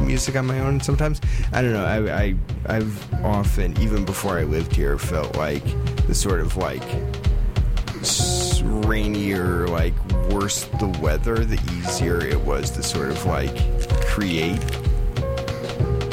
music 0.00 0.36
on 0.36 0.46
my 0.46 0.60
own. 0.60 0.80
Sometimes 0.80 1.20
I 1.52 1.62
don't 1.62 1.72
know. 1.72 1.84
I, 1.84 2.22
I 2.22 2.34
I've 2.66 3.24
often, 3.24 3.78
even 3.80 4.04
before 4.04 4.38
I 4.38 4.44
lived 4.44 4.74
here, 4.74 4.98
felt 4.98 5.36
like 5.36 5.64
the 6.06 6.14
sort 6.14 6.40
of 6.40 6.56
like 6.56 6.82
rainier, 8.62 9.66
like 9.68 9.94
worse 10.30 10.64
the 10.80 10.88
weather, 11.00 11.36
the 11.44 11.60
easier 11.78 12.20
it 12.20 12.40
was 12.40 12.70
to 12.72 12.82
sort 12.82 13.10
of 13.10 13.24
like 13.26 13.54
create 14.06 14.60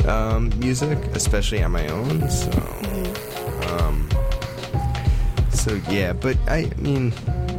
um, 0.08 0.52
music, 0.60 0.98
especially 1.14 1.64
on 1.64 1.72
my 1.72 1.88
own. 1.88 2.30
So, 2.30 2.52
um, 3.70 4.10
so 5.52 5.80
yeah. 5.90 6.14
But 6.14 6.38
I 6.48 6.72
mean, 6.78 7.14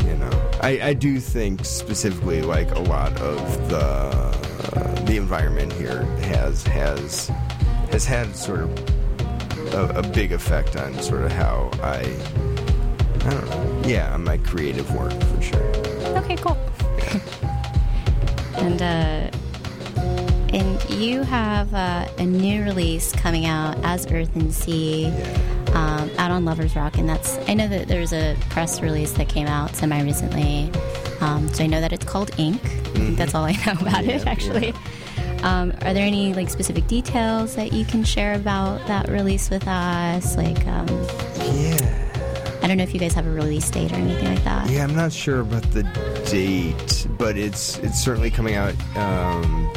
you 0.05 0.17
know, 0.17 0.51
I, 0.63 0.81
I 0.83 0.93
do 0.95 1.21
think 1.21 1.65
specifically 1.65 2.43
like 2.43 2.75
a 2.75 2.81
lot 2.81 3.13
of 3.21 3.69
the 3.69 4.50
uh, 4.61 5.05
the 5.05 5.17
environment 5.17 5.73
here 5.73 6.03
has 6.23 6.63
has 6.65 7.29
has 7.91 8.05
had 8.05 8.35
sort 8.37 8.61
of 8.61 8.71
a, 9.75 9.99
a 9.99 10.03
big 10.03 10.33
effect 10.33 10.77
on 10.77 10.95
sort 11.01 11.23
of 11.23 11.33
how 11.33 11.71
I 11.83 12.01
I 13.25 13.31
don't 13.31 13.51
know. 13.51 13.83
Yeah, 13.89 14.15
on 14.15 14.25
my 14.25 14.39
creative 14.39 14.95
work 14.95 15.13
for 15.13 15.43
sure. 15.43 15.77
Okay, 16.19 16.37
cool. 16.37 16.57
and 18.57 18.81
uh, 18.81 19.31
and 20.53 20.91
you 20.91 21.23
have 21.23 21.73
uh, 21.75 22.09
a 22.19 22.25
new 22.25 22.63
release 22.63 23.13
coming 23.13 23.47
out 23.47 23.77
as 23.85 24.11
Earthen 24.11 24.53
Sea. 24.53 25.13
Um, 25.73 26.11
out 26.19 26.33
on 26.33 26.45
Lovers 26.45 26.75
Rock, 26.75 26.99
and 26.99 27.09
that's 27.09 27.39
I 27.49 27.55
know 27.55 27.69
that 27.69 27.87
there's 27.87 28.13
a 28.13 28.37
press 28.49 28.81
release 28.81 29.13
that 29.13 29.29
came 29.29 29.47
out 29.47 29.77
semi 29.77 30.03
recently, 30.03 30.69
um, 31.21 31.49
so 31.55 31.63
I 31.63 31.69
know 31.69 31.81
that 31.81 31.93
it's 31.93 32.05
called 32.05 32.33
Ink. 32.39 32.61
Think 32.95 33.17
that's 33.19 33.35
all 33.35 33.45
I 33.45 33.53
know 33.53 33.73
about 33.81 34.05
it 34.05 34.23
Mm-hmm. 34.23 34.27
Yeah, 34.27 34.33
actually. 34.33 34.75
Um, 35.43 35.73
are 35.83 35.95
there 35.95 36.05
any 36.07 36.35
like 36.35 36.51
specific 36.51 36.87
details 36.87 37.55
that 37.57 37.73
you 37.73 37.85
can 37.85 38.05
share 38.05 38.35
about 38.35 38.87
that 38.89 39.09
release 39.09 39.49
with 39.51 39.67
us? 39.67 40.37
Like, 40.37 40.67
um, 40.67 40.87
Yeah. 41.55 42.07
I 42.63 42.67
don't 42.67 42.77
know 42.77 42.83
if 42.83 42.93
you 42.93 43.01
guys 43.01 43.15
have 43.15 43.27
a 43.27 43.31
release 43.31 43.71
date 43.71 43.91
or 43.91 43.95
anything 43.97 44.27
like 44.35 44.45
that. 44.45 44.69
Yeah, 44.69 44.85
I'm 44.85 44.95
not 44.95 45.13
sure 45.13 45.41
about 45.41 45.63
the 45.73 45.83
date, 46.31 47.07
but 47.17 47.39
it's 47.39 47.79
it's 47.79 47.99
certainly 47.99 48.31
coming 48.31 48.55
out. 48.55 48.75
Um, 48.97 49.71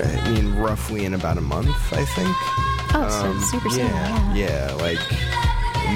I 0.00 0.30
mean, 0.30 0.56
roughly 0.56 1.04
in 1.04 1.14
about 1.14 1.38
a 1.38 1.40
month, 1.40 1.68
I 1.92 2.04
think. 2.04 2.28
Oh, 2.94 3.08
so 3.08 3.26
Um, 3.30 3.40
super 3.44 3.70
soon. 3.70 3.86
yeah, 3.86 4.34
Yeah. 4.34 4.68
yeah, 4.68 4.72
like 4.82 4.98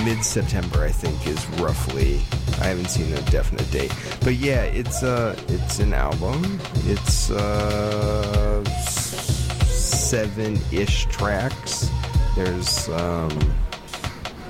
mid 0.05 0.25
September, 0.25 0.85
I 0.85 0.91
think 0.91 1.27
is 1.27 1.47
roughly. 1.61 2.21
I 2.61 2.69
haven't 2.69 2.89
seen 2.91 3.13
a 3.13 3.23
definite 3.31 3.71
date, 3.71 3.95
but 4.23 4.35
yeah, 4.35 4.63
it's 4.63 5.03
uh, 5.03 5.37
it's 5.49 5.79
an 5.79 5.95
album. 5.95 6.61
It's 6.85 7.31
uh, 7.31 8.65
seven 9.65 10.59
ish 10.73 11.07
tracks. 11.07 11.89
There's 12.37 12.89
um, 12.91 13.31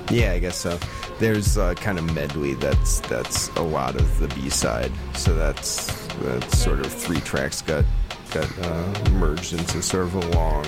yeah, 0.09 0.31
I 0.33 0.39
guess 0.39 0.57
so. 0.57 0.77
There's 1.19 1.57
a 1.57 1.75
kind 1.75 1.99
of 1.99 2.13
medley 2.13 2.55
that's 2.55 2.99
that's 3.01 3.49
a 3.49 3.61
lot 3.61 3.95
of 3.95 4.19
the 4.19 4.27
B 4.29 4.49
side. 4.49 4.91
So 5.13 5.33
that's 5.33 6.07
that's 6.17 6.57
sort 6.57 6.79
of 6.79 6.87
three 6.87 7.21
tracks 7.21 7.61
got 7.61 7.85
got 8.31 8.49
uh, 8.59 9.09
merged 9.11 9.53
into 9.53 9.81
sort 9.81 10.03
of 10.03 10.15
a 10.15 10.29
long 10.31 10.65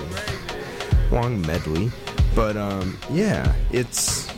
long 1.11 1.41
medley. 1.41 1.91
But 2.35 2.57
um, 2.57 2.97
yeah, 3.11 3.53
it's 3.71 4.32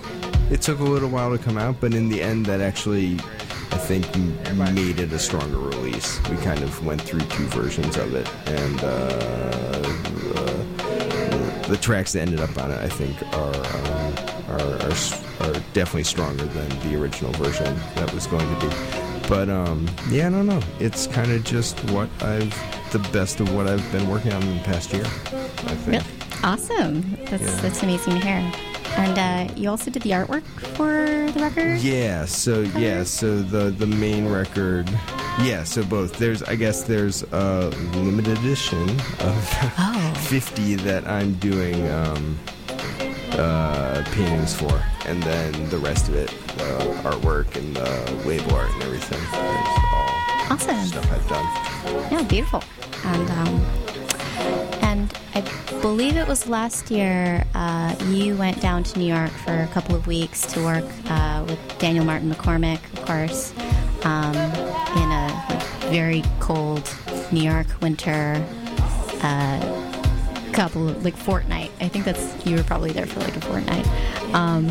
it 0.52 0.62
took 0.62 0.80
a 0.80 0.84
little 0.84 1.10
while 1.10 1.36
to 1.36 1.44
come 1.44 1.58
out, 1.58 1.80
but 1.80 1.94
in 1.94 2.10
the 2.10 2.22
end, 2.22 2.46
that 2.46 2.62
actually 2.62 3.20
I 3.72 3.78
think 3.78 4.06
made 4.56 5.00
it 5.00 5.12
a 5.12 5.20
stronger 5.20 5.58
release. 5.58 6.20
We 6.30 6.38
kind 6.38 6.62
of 6.64 6.86
went 6.86 7.02
through 7.02 7.22
two 7.22 7.46
versions 7.48 7.98
of 7.98 8.14
it, 8.16 8.28
and 8.48 8.84
uh, 8.84 8.88
uh, 10.36 11.68
the 11.68 11.78
tracks 11.82 12.14
that 12.14 12.22
ended 12.22 12.40
up 12.40 12.58
on 12.58 12.72
it, 12.72 12.80
I 12.80 12.90
think, 12.90 13.22
are 13.34 13.56
um, 13.56 14.14
are, 14.50 14.62
are 14.86 14.96
are 15.42 15.54
definitely 15.74 16.04
stronger 16.04 16.46
than 16.46 16.70
the 16.90 16.96
original 17.00 17.32
version 17.34 17.76
that 17.96 18.14
was 18.14 18.28
going 18.28 18.48
to 18.60 18.68
be. 18.68 18.74
But 19.28 19.50
um, 19.50 19.88
yeah, 20.10 20.28
I 20.28 20.30
don't 20.30 20.46
know. 20.46 20.62
It's 20.80 21.08
kind 21.08 21.32
of 21.32 21.44
just 21.44 21.80
what 21.92 22.10
I've 22.22 22.54
the 22.92 23.00
best 23.12 23.40
of 23.40 23.54
what 23.54 23.68
I've 23.68 23.92
been 23.92 24.08
working 24.08 24.32
on 24.32 24.42
in 24.44 24.58
the 24.58 24.64
past 24.64 24.94
year. 24.94 25.06
I 25.06 25.76
think. 25.76 26.04
Awesome. 26.44 27.02
That's 27.26 27.44
Yeah. 27.44 27.62
that's 27.62 27.84
amazing 27.84 28.20
to 28.22 28.26
hear. 28.26 28.75
And 28.98 29.18
uh, 29.18 29.54
you 29.56 29.70
also 29.70 29.92
did 29.92 30.04
the 30.04 30.12
artwork 30.12 30.44
for 30.76 31.30
the 31.32 31.40
record. 31.40 31.80
Yeah, 31.80 32.26
so 32.26 32.62
yeah, 32.78 33.04
so 33.04 33.42
the 33.42 33.70
the 33.72 33.88
main 33.88 34.28
record, 34.30 34.90
yeah, 35.42 35.64
so 35.64 35.84
both. 35.84 36.18
There's 36.18 36.42
I 36.44 36.56
guess 36.56 36.84
there's 36.84 37.24
a 37.32 37.70
limited 37.96 38.38
edition 38.40 38.90
of 39.20 39.50
Oh. 39.78 40.14
50 40.30 40.76
that 40.76 41.06
I'm 41.08 41.34
doing 41.36 41.88
um, 41.92 42.38
uh, 43.34 44.04
paintings 44.12 44.56
for, 44.56 44.82
and 45.06 45.22
then 45.24 45.70
the 45.70 45.78
rest 45.78 46.08
of 46.08 46.16
it, 46.16 46.30
the 46.58 46.64
artwork 47.04 47.56
and 47.58 47.76
the 47.76 48.28
label 48.28 48.56
art 48.56 48.72
and 48.74 48.84
everything. 48.84 49.20
There's 49.32 49.80
all 49.94 50.10
Awesome. 50.52 50.86
stuff 50.86 51.12
I've 51.12 51.28
done. 51.28 52.12
Yeah, 52.12 52.24
beautiful. 52.24 52.64
And 53.04 53.30
um, 53.32 53.62
I 55.36 55.42
believe 55.82 56.16
it 56.16 56.28
was 56.28 56.48
last 56.48 56.90
year 56.90 57.44
uh, 57.54 57.94
you 58.08 58.38
went 58.38 58.62
down 58.62 58.84
to 58.86 58.98
New 58.98 59.14
York 59.14 59.32
for 59.32 59.54
a 59.54 59.68
couple 59.68 59.94
of 59.94 60.08
weeks 60.08 60.46
to 60.54 60.64
work 60.64 60.86
uh, 61.10 61.44
with 61.48 61.60
Daniel 61.78 62.06
Martin 62.06 62.32
McCormick, 62.32 62.80
of 62.94 63.06
course, 63.06 63.54
um, 64.06 64.34
in 64.34 65.12
a 65.12 65.46
like, 65.50 65.64
very 65.92 66.24
cold 66.40 66.90
New 67.32 67.44
York 67.44 67.68
winter. 67.82 68.44
Uh, 69.22 69.82
couple 70.54 70.88
of 70.88 71.04
like 71.04 71.18
fortnight. 71.18 71.70
I 71.82 71.90
think 71.90 72.06
that's 72.06 72.46
you 72.46 72.56
were 72.56 72.64
probably 72.64 72.94
there 72.94 73.06
for 73.06 73.20
like 73.20 73.36
a 73.36 73.42
fortnight. 73.42 73.86
Um, 74.34 74.70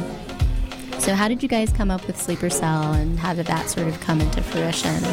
so 0.98 1.14
how 1.14 1.28
did 1.28 1.42
you 1.42 1.48
guys 1.48 1.70
come 1.70 1.90
up 1.90 2.06
with 2.06 2.18
Sleeper 2.20 2.48
Cell, 2.48 2.94
and 2.94 3.18
how 3.18 3.34
did 3.34 3.46
that 3.46 3.68
sort 3.68 3.88
of 3.88 4.00
come 4.00 4.22
into 4.22 4.42
fruition? 4.42 5.04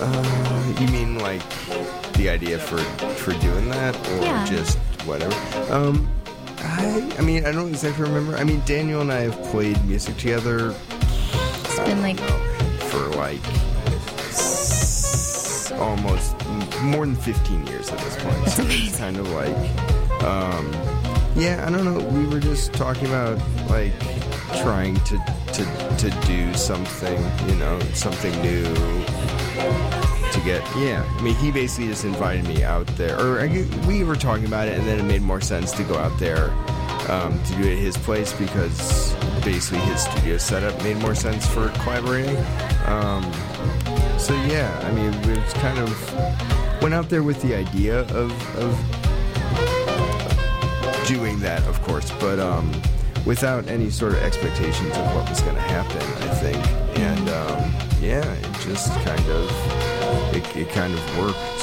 Uh, 0.00 0.74
you 0.78 0.86
mean 0.88 1.18
like 1.18 1.42
the 2.18 2.28
idea 2.28 2.58
for 2.58 2.78
for 3.22 3.32
doing 3.40 3.68
that, 3.70 3.94
or 4.10 4.22
Yeah. 4.24 4.44
just 4.44 4.76
whatever? 5.06 5.34
Um, 5.72 6.06
I 6.58 7.14
I 7.18 7.22
mean 7.22 7.46
I 7.46 7.52
don't 7.52 7.68
exactly 7.70 8.02
remember. 8.04 8.36
I 8.36 8.44
mean 8.44 8.60
Daniel 8.66 9.00
and 9.00 9.12
I 9.12 9.20
have 9.30 9.40
played 9.50 9.78
music 9.86 10.16
together. 10.18 10.74
It's 11.64 11.78
been 11.88 12.02
like 12.02 12.18
for 12.90 13.06
like 13.16 13.40
s- 14.28 15.72
almost 15.78 16.34
more 16.82 17.06
than 17.06 17.16
15 17.16 17.66
years 17.66 17.88
at 17.90 17.98
this 17.98 18.16
point. 18.22 18.48
So 18.48 18.62
it's 18.66 18.98
kind 18.98 19.16
of 19.16 19.28
like, 19.30 19.56
um, 20.24 20.70
yeah, 21.36 21.64
I 21.66 21.70
don't 21.70 21.84
know. 21.84 21.98
We 22.18 22.26
were 22.26 22.40
just 22.40 22.72
talking 22.72 23.06
about 23.06 23.38
like 23.70 23.92
trying 24.62 24.96
to 25.10 25.16
to 25.56 25.64
to 26.02 26.10
do 26.26 26.52
something, 26.54 27.20
you 27.48 27.54
know, 27.56 27.78
something 27.94 28.32
new 28.42 28.64
get. 30.48 30.62
Yeah. 30.76 31.04
I 31.18 31.22
mean 31.22 31.34
he 31.36 31.50
basically 31.50 31.88
just 31.88 32.04
invited 32.04 32.46
me 32.46 32.64
out 32.64 32.86
there 32.98 33.18
or 33.20 33.40
I 33.40 33.66
we 33.86 34.04
were 34.04 34.16
talking 34.16 34.46
about 34.46 34.68
it 34.68 34.78
and 34.78 34.86
then 34.86 34.98
it 34.98 35.04
made 35.04 35.22
more 35.22 35.40
sense 35.40 35.72
to 35.72 35.84
go 35.84 35.96
out 35.96 36.18
there 36.18 36.50
um, 37.08 37.42
to 37.44 37.54
do 37.54 37.62
it 37.62 37.72
at 37.72 37.78
his 37.78 37.96
place 37.96 38.32
because 38.32 39.14
basically 39.44 39.80
his 39.80 40.02
studio 40.02 40.36
setup 40.36 40.82
made 40.82 40.96
more 40.98 41.14
sense 41.14 41.46
for 41.46 41.68
collaborating. 41.80 42.36
Um, 42.86 43.30
so 44.18 44.34
yeah 44.46 44.68
i 44.84 44.92
mean 44.92 45.12
we 45.22 45.34
kind 45.60 45.78
of 45.78 46.82
went 46.82 46.92
out 46.92 47.08
there 47.08 47.22
with 47.22 47.40
the 47.40 47.54
idea 47.54 48.00
of, 48.00 48.32
of 48.56 48.76
doing 51.06 51.38
that 51.38 51.62
of 51.68 51.80
course 51.82 52.10
but 52.20 52.38
um, 52.40 52.70
without 53.24 53.66
any 53.68 53.90
sort 53.90 54.12
of 54.12 54.18
expectations 54.18 54.90
of 54.96 55.14
what 55.14 55.28
was 55.30 55.40
going 55.40 55.54
to 55.54 55.62
happen 55.62 56.02
i 56.28 56.34
think. 56.34 56.58
And 56.98 57.28
um, 57.28 57.72
yeah 58.02 58.24
it 58.24 58.60
just 58.60 58.92
kind 59.04 59.26
of 59.30 59.87
it, 60.34 60.56
it 60.56 60.68
kind 60.70 60.92
of 60.94 61.18
worked 61.18 61.58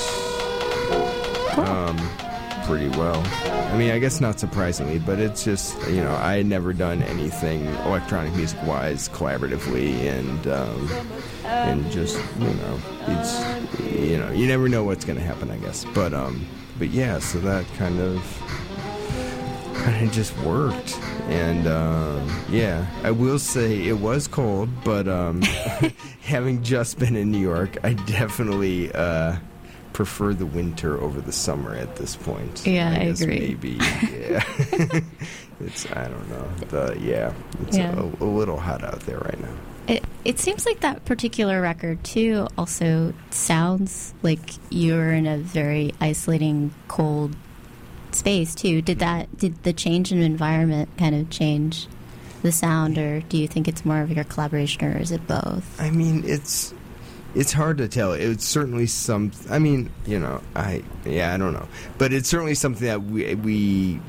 um, 1.58 1.98
pretty 2.66 2.90
well. 2.98 3.24
I 3.72 3.78
mean, 3.78 3.92
I 3.92 4.00
guess 4.00 4.22
not 4.22 4.40
surprisingly, 4.40 5.00
but 5.00 5.20
it's 5.20 5.44
just 5.44 5.76
you 5.90 6.04
know 6.04 6.16
I 6.16 6.38
had 6.38 6.46
never 6.46 6.74
done 6.74 7.04
anything 7.04 7.66
electronic 7.86 8.34
music 8.36 8.62
wise 8.64 9.10
collaboratively, 9.10 9.94
and 10.02 10.48
um, 10.48 10.90
and 11.46 11.92
just 11.92 12.18
you 12.40 12.54
know 12.54 12.80
it's 13.08 13.40
you 13.82 14.18
know 14.18 14.32
you 14.32 14.48
never 14.48 14.70
know 14.70 14.84
what's 14.84 15.06
gonna 15.06 15.20
happen, 15.20 15.52
I 15.52 15.58
guess. 15.58 15.86
But 15.94 16.14
um, 16.14 16.46
but 16.80 16.90
yeah, 16.90 17.20
so 17.20 17.40
that 17.40 17.66
kind 17.78 18.00
of 18.00 18.22
kind 19.76 20.08
of 20.08 20.14
just 20.14 20.38
worked. 20.40 20.98
And 21.28 21.68
um, 21.68 22.44
yeah, 22.50 22.86
I 23.04 23.12
will 23.12 23.40
say 23.40 23.88
it 23.88 23.98
was 24.00 24.28
cold, 24.28 24.70
but 24.84 25.08
um, 25.08 25.42
having 26.22 26.64
just 26.64 27.00
been 27.00 27.16
in 27.16 27.32
New 27.32 27.40
York, 27.40 27.78
I 27.84 27.94
definitely 27.94 28.92
uh, 28.94 29.38
prefer 29.94 30.34
the 30.34 30.46
winter 30.46 31.02
over 31.02 31.22
the 31.22 31.32
summer 31.32 31.74
at 31.74 31.96
this 31.96 32.16
point. 32.16 32.68
Yeah, 32.68 32.92
I 32.92 33.06
guess 33.06 33.22
agree. 33.22 33.40
Maybe, 33.40 33.70
yeah. 33.80 34.44
it's 35.62 35.90
I 35.92 36.08
don't 36.08 36.30
know. 36.30 36.48
The 36.70 37.00
yeah, 37.00 37.34
it's 37.62 37.78
Yeah. 37.78 37.98
A, 37.98 38.24
a 38.24 38.26
little 38.26 38.60
hot 38.60 38.84
out 38.84 39.00
there 39.02 39.20
right 39.20 39.40
now. 39.42 39.54
It, 39.88 40.04
it 40.24 40.40
seems 40.40 40.66
like 40.66 40.82
that 40.82 41.06
particular 41.06 41.62
record 41.62 42.04
too 42.04 42.48
also 42.58 43.14
sounds 43.30 44.14
like 44.22 44.42
you're 44.70 45.14
in 45.14 45.28
a 45.28 45.38
very 45.38 45.94
isolating, 46.02 46.74
cold 46.88 47.36
space 48.16 48.56
too. 48.56 48.82
Did 48.82 49.00
that 49.00 49.38
did 49.38 49.62
the 49.64 49.74
change 49.74 50.12
in 50.12 50.22
environment 50.22 50.90
kind 50.98 51.14
of 51.16 51.30
change 51.30 51.88
the 52.42 52.52
sound, 52.52 52.98
or 52.98 53.22
do 53.22 53.38
you 53.38 53.48
think 53.48 53.68
it's 53.68 53.84
more 53.86 54.02
of 54.02 54.12
your 54.12 54.24
collaboration, 54.24 54.84
or 54.86 54.98
is 54.98 55.12
it 55.12 55.26
both? 55.28 55.80
I 55.82 55.90
mean, 55.92 56.24
it's 56.26 56.74
it's 57.34 57.52
hard 57.54 57.78
to 57.80 57.88
tell. 57.88 58.14
It's 58.14 58.46
certainly 58.46 58.86
some. 58.88 59.32
I 59.50 59.60
mean, 59.60 59.90
you 60.06 60.20
know, 60.20 60.42
I 60.56 60.84
yeah, 61.06 61.34
I 61.34 61.38
don't 61.38 61.54
know, 61.54 61.68
but 61.98 62.14
it's 62.14 62.30
certainly 62.30 62.56
something 62.56 62.88
that 62.88 63.04
we 63.04 63.36
we 63.36 64.00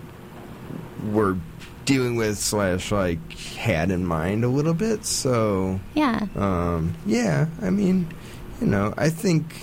were 1.10 1.36
dealing 1.84 2.16
with 2.16 2.36
slash 2.38 2.90
like 2.90 3.32
had 3.56 3.90
in 3.90 4.04
mind 4.04 4.44
a 4.44 4.48
little 4.48 4.74
bit. 4.74 5.04
So 5.04 5.80
Yeah. 5.94 6.26
um, 6.34 6.94
yeah, 7.06 7.46
I 7.62 7.70
mean, 7.70 8.08
you 8.60 8.66
know, 8.66 8.92
I 8.96 9.08
think, 9.08 9.54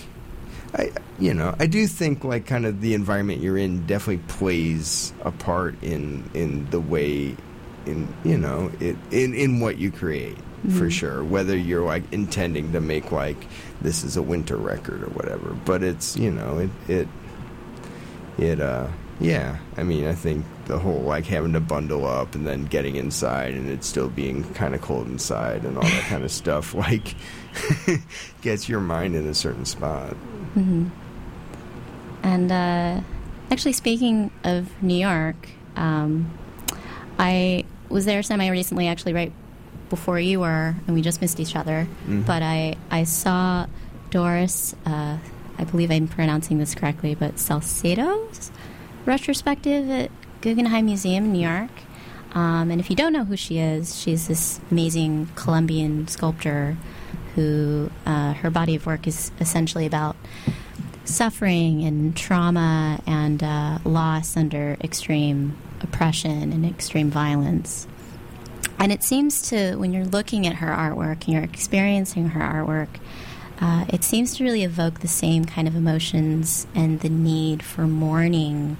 I 0.73 0.91
you 1.19 1.33
know, 1.33 1.55
I 1.59 1.67
do 1.67 1.86
think 1.88 2.23
like 2.23 2.45
kind 2.45 2.65
of 2.65 2.81
the 2.81 2.93
environment 2.93 3.41
you're 3.41 3.57
in 3.57 3.86
definitely 3.86 4.23
plays 4.27 5.13
a 5.21 5.31
part 5.31 5.81
in 5.83 6.29
in 6.33 6.69
the 6.69 6.79
way, 6.79 7.36
in 7.86 8.13
you 8.23 8.38
know, 8.38 8.71
it 8.79 8.95
in 9.12 9.33
in 9.33 9.59
what 9.59 9.77
you 9.77 9.91
create 9.91 10.38
for 10.77 10.89
sure. 10.89 11.23
Whether 11.23 11.57
you're 11.57 11.86
like 11.86 12.03
intending 12.12 12.71
to 12.71 12.79
make 12.79 13.12
like 13.12 13.47
this 13.81 14.03
is 14.03 14.17
a 14.17 14.21
winter 14.21 14.55
record 14.57 15.03
or 15.03 15.09
whatever, 15.09 15.55
but 15.65 15.83
it's 15.83 16.17
you 16.17 16.31
know 16.31 16.57
it 16.59 16.69
it 16.88 17.07
it 18.38 18.59
uh 18.59 18.88
yeah. 19.19 19.57
I 19.77 19.83
mean 19.83 20.07
i 20.07 20.13
think 20.13 20.45
the 20.65 20.79
whole 20.79 21.01
like 21.01 21.25
having 21.25 21.53
to 21.53 21.59
bundle 21.59 22.05
up 22.05 22.36
and 22.36 22.47
then 22.47 22.65
getting 22.65 22.95
inside 22.95 23.53
and 23.53 23.69
it 23.69 23.83
still 23.83 24.09
being 24.09 24.43
kind 24.53 24.73
of 24.73 24.81
cold 24.81 25.07
inside 25.07 25.65
and 25.65 25.77
all 25.77 25.83
that 25.83 26.03
kind 26.03 26.23
of 26.23 26.31
stuff 26.31 26.73
like 26.73 27.15
gets 28.42 28.68
your 28.68 28.80
mind 28.80 29.16
in 29.16 29.28
a 29.28 29.34
certain 29.34 29.66
spot 29.66 30.16
And 32.24 32.52
uh, 32.52 33.02
actually, 33.52 33.74
speaking 33.74 34.32
of 34.44 34.70
New 34.82 34.96
York, 34.96 35.50
um, 35.76 36.32
I 37.20 37.66
was 37.89 38.06
there 38.06 38.24
semi 38.24 38.48
recently, 38.50 38.88
actually, 38.88 39.13
right 39.13 39.32
before 39.89 40.20
you 40.20 40.39
were, 40.39 40.76
and 40.88 40.96
we 40.96 41.02
just 41.02 41.22
missed 41.22 41.39
each 41.39 41.56
other. 41.56 41.88
But 42.26 42.42
I, 42.42 42.76
I 42.89 43.04
saw 43.04 43.68
Doris, 44.10 44.74
uh, 44.86 45.18
I 45.58 45.63
believe 45.66 45.92
I'm 45.92 46.08
pronouncing 46.08 46.58
this 46.60 46.74
correctly, 46.76 47.13
but 47.13 47.39
Salcedo's 47.39 48.52
retrospective 49.06 49.89
at 49.89 50.12
Guggenheim 50.42 50.86
Museum 50.86 51.26
in 51.26 51.34
New 51.34 51.42
York. 51.48 51.72
Um, 52.34 52.72
and 52.72 52.80
if 52.80 52.89
you 52.89 52.96
don't 52.96 53.13
know 53.13 53.26
who 53.26 53.36
she 53.38 53.60
is, 53.60 54.00
she's 54.00 54.28
this 54.28 54.60
amazing 54.72 55.30
Colombian 55.36 56.08
sculptor 56.08 56.78
who 57.36 57.89
uh, 58.06 58.34
her 58.34 58.50
body 58.50 58.76
of 58.76 58.86
work 58.86 59.08
is 59.08 59.32
essentially 59.39 59.86
about 59.86 60.15
suffering 61.06 61.84
and 61.84 62.15
trauma 62.15 63.02
and 63.06 63.43
uh, 63.43 63.80
loss 63.84 64.38
under 64.38 64.78
extreme 64.82 65.56
oppression 65.82 66.54
and 66.54 66.65
extreme 66.65 67.10
violence. 67.10 67.88
And 68.80 68.91
it 68.91 69.04
seems 69.04 69.50
to, 69.50 69.76
when 69.76 69.93
you're 69.93 70.06
looking 70.06 70.48
at 70.48 70.56
her 70.56 70.67
artwork 70.67 71.26
and 71.26 71.30
you're 71.30 71.43
experiencing 71.43 72.30
her 72.30 72.41
artwork, 72.41 73.00
uh, 73.62 73.86
it 73.89 74.04
seems 74.04 74.36
to 74.38 74.43
really 74.43 74.63
evoke 74.63 75.00
the 75.00 75.08
same 75.08 75.46
kind 75.46 75.67
of 75.67 75.76
emotions 75.76 76.67
and 76.74 77.00
the 77.02 77.10
need 77.10 77.63
for 77.63 77.88
mourning 77.88 78.78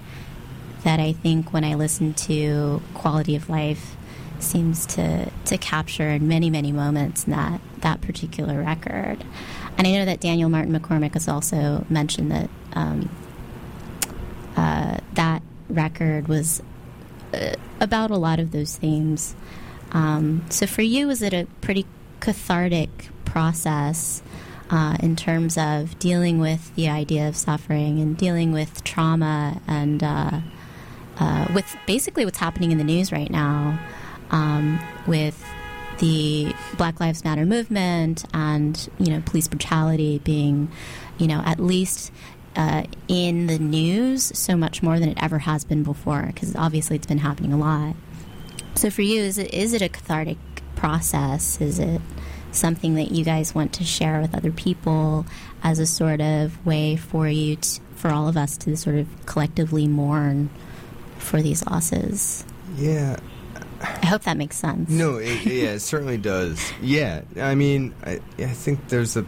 that 0.84 1.00
I 1.00 1.14
think 1.14 1.54
when 1.54 1.64
I 1.64 1.76
listen 1.76 2.14
to 2.14 2.82
Quality 2.94 3.36
of 3.36 3.50
Life 3.50 3.96
seems 4.40 4.86
to, 4.88 5.30
to 5.46 5.58
capture 5.58 6.10
in 6.10 6.28
many, 6.28 6.50
many 6.50 6.72
moments 6.72 7.26
in 7.26 7.32
that, 7.32 7.62
that 7.84 8.02
particular 8.02 8.62
record. 8.62 9.24
And 9.78 9.88
I 9.88 9.92
know 9.92 10.06
that 10.06 10.20
Daniel 10.20 10.50
Martin 10.50 10.78
McCormick 10.78 11.14
has 11.14 11.28
also 11.28 11.86
mentioned 11.90 12.32
that 12.32 12.50
um, 12.74 13.10
uh, 14.56 14.98
that 15.14 15.42
record 15.70 16.28
was 16.28 16.62
uh, 17.34 17.54
about 17.80 18.12
a 18.12 18.18
lot 18.18 18.40
of 18.40 18.52
those 18.52 18.76
themes. 18.76 19.36
Um, 19.92 20.46
so 20.50 20.66
for 20.66 20.82
you, 20.82 21.08
was 21.08 21.22
it 21.22 21.34
a 21.34 21.48
pretty 21.62 21.86
cathartic 22.20 23.10
process 23.26 24.24
uh, 24.70 24.96
in 25.02 25.16
terms 25.16 25.58
of 25.58 25.98
dealing 26.00 26.40
with 26.40 26.74
the 26.76 26.90
idea 26.90 27.28
of 27.28 27.36
suffering 27.36 28.00
and 28.00 28.18
dealing 28.18 28.52
with 28.52 28.84
trauma 28.84 29.62
and 29.68 30.04
uh, 30.04 30.40
uh, 31.20 31.48
with 31.54 31.76
basically 31.86 32.26
what's 32.26 32.40
happening 32.40 32.72
in 32.72 32.78
the 32.78 32.84
news 32.84 33.12
right 33.12 33.30
now 33.30 33.80
um, 34.32 34.80
with 35.06 35.44
the 36.00 36.54
Black 36.78 37.00
Lives 37.00 37.24
Matter 37.24 37.46
movement 37.46 38.26
and 38.34 38.90
you 39.00 39.08
know 39.12 39.22
police 39.26 39.48
brutality 39.48 40.20
being 40.20 40.72
you 41.18 41.28
know 41.28 41.42
at 41.46 41.60
least 41.60 42.12
uh, 42.56 42.84
in 43.08 43.48
the 43.48 43.60
news 43.60 44.38
so 44.38 44.56
much 44.56 44.84
more 44.84 45.00
than 45.00 45.10
it 45.10 45.18
ever 45.22 45.40
has 45.40 45.64
been 45.64 45.84
before 45.84 46.24
because 46.28 46.56
obviously 46.56 46.96
it's 46.96 47.08
been 47.08 47.20
happening 47.20 47.54
a 47.54 47.58
lot. 47.58 47.96
So 48.76 48.90
for 48.90 49.02
you, 49.02 49.22
is 49.22 49.38
it 49.38 49.54
is 49.54 49.74
it 49.74 49.82
a 49.82 49.90
cathartic 49.90 50.38
process? 50.76 51.60
Is 51.62 51.80
it 51.80 52.02
something 52.52 52.96
that 52.96 53.12
you 53.12 53.24
guys 53.24 53.56
want 53.56 53.74
to 53.74 53.84
share 53.84 54.22
with 54.22 54.36
other 54.36 54.52
people 54.52 55.26
as 55.64 55.80
a 55.80 55.86
sort 55.86 56.22
of 56.22 56.64
way 56.66 56.96
for 56.96 57.28
you 57.28 57.58
for 57.96 58.12
all 58.12 58.28
of 58.28 58.38
us 58.38 58.58
to 58.58 58.76
sort 58.78 58.98
of 58.98 59.26
collectively 59.26 59.88
mourn 59.88 60.50
for 61.18 61.42
these 61.42 61.66
losses? 61.66 62.46
yeah 62.76 63.18
I 63.84 64.06
hope 64.06 64.24
that 64.24 64.38
makes 64.38 64.56
sense. 64.58 64.90
no 64.90 65.18
it, 65.18 65.46
yeah 65.46 65.72
it 65.72 65.80
certainly 65.80 66.18
does 66.18 66.72
yeah 66.82 67.22
i 67.38 67.56
mean 67.56 67.94
I, 68.06 68.20
I 68.40 68.48
think 68.48 68.88
there's 68.90 69.18
a 69.18 69.26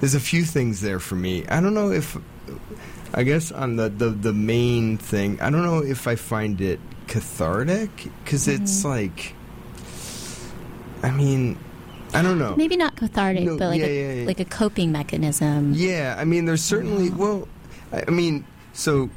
there's 0.00 0.14
a 0.14 0.20
few 0.20 0.44
things 0.44 0.80
there 0.80 0.98
for 0.98 1.14
me 1.16 1.46
i 1.48 1.60
don't 1.60 1.74
know 1.74 1.90
if 1.90 2.16
i 3.14 3.22
guess 3.22 3.52
on 3.52 3.76
the 3.76 3.88
the, 3.88 4.10
the 4.10 4.32
main 4.32 4.96
thing 4.98 5.40
i 5.40 5.50
don't 5.50 5.64
know 5.64 5.78
if 5.80 6.06
i 6.06 6.16
find 6.16 6.60
it 6.60 6.80
cathartic 7.08 7.90
because 8.24 8.46
mm-hmm. 8.46 8.62
it's 8.62 8.84
like 8.84 9.34
i 11.02 11.10
mean 11.10 11.58
i 12.14 12.22
don't 12.22 12.38
know 12.38 12.54
Maybe 12.56 12.76
not 12.76 12.96
cathartic, 12.96 13.44
No, 13.44 13.58
but 13.58 13.68
like 13.70 13.80
yeah, 13.80 13.86
a, 13.86 14.00
yeah, 14.00 14.20
yeah. 14.20 14.26
like 14.26 14.40
a 14.40 14.44
coping 14.44 14.92
mechanism. 14.92 15.72
Yeah, 15.74 16.14
I 16.18 16.24
mean, 16.24 16.44
there's 16.44 16.62
certainly. 16.62 17.10
Well, 17.10 17.48
I 17.92 18.10
mean, 18.10 18.44
so. 18.74 19.08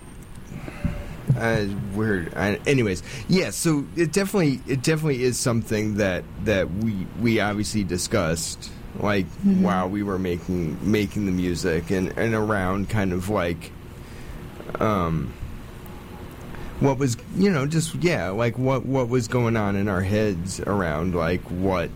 Uh, 1.37 1.67
weird. 1.93 2.33
I, 2.35 2.59
anyways, 2.65 3.03
yeah. 3.27 3.49
So 3.49 3.85
it 3.95 4.11
definitely, 4.11 4.61
it 4.67 4.81
definitely 4.81 5.23
is 5.23 5.37
something 5.37 5.95
that 5.95 6.23
that 6.45 6.69
we 6.71 7.07
we 7.19 7.39
obviously 7.39 7.83
discussed, 7.83 8.71
like 8.99 9.25
while 9.43 9.89
we 9.89 10.03
were 10.03 10.19
making 10.19 10.77
making 10.89 11.25
the 11.25 11.31
music 11.31 11.91
and 11.91 12.17
and 12.17 12.33
around 12.33 12.89
kind 12.89 13.11
of 13.11 13.29
like, 13.29 13.71
um, 14.79 15.33
what 16.79 16.97
was 16.97 17.15
you 17.37 17.49
know 17.49 17.65
just 17.65 17.95
yeah 17.95 18.29
like 18.29 18.57
what 18.57 18.85
what 18.85 19.07
was 19.07 19.27
going 19.27 19.55
on 19.55 19.75
in 19.75 19.87
our 19.87 20.01
heads 20.01 20.59
around 20.61 21.15
like 21.15 21.41
what 21.43 21.89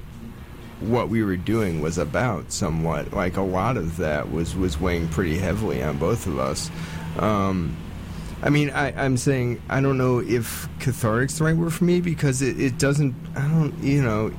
what 0.80 1.10
we 1.10 1.22
were 1.22 1.36
doing 1.36 1.82
was 1.82 1.98
about 1.98 2.52
somewhat 2.52 3.12
like 3.12 3.36
a 3.36 3.42
lot 3.42 3.76
of 3.76 3.98
that 3.98 4.32
was 4.32 4.56
was 4.56 4.80
weighing 4.80 5.08
pretty 5.10 5.38
heavily 5.38 5.84
on 5.84 5.98
both 5.98 6.26
of 6.28 6.40
us 6.40 6.72
um 7.18 7.76
i 8.42 8.50
mean 8.50 8.70
I, 8.70 8.92
i'm 9.04 9.18
saying 9.18 9.62
i 9.70 9.82
don't 9.82 9.98
know 9.98 10.20
if 10.20 10.68
cathartic's 10.80 11.38
the 11.38 11.46
right 11.46 11.56
word 11.56 11.74
for 11.74 11.84
me 11.84 12.02
because 12.02 12.42
it, 12.42 12.60
it 12.60 12.78
doesn't 12.78 13.16
i 13.36 13.48
don't 13.48 13.78
you 13.84 14.02
know 14.02 14.32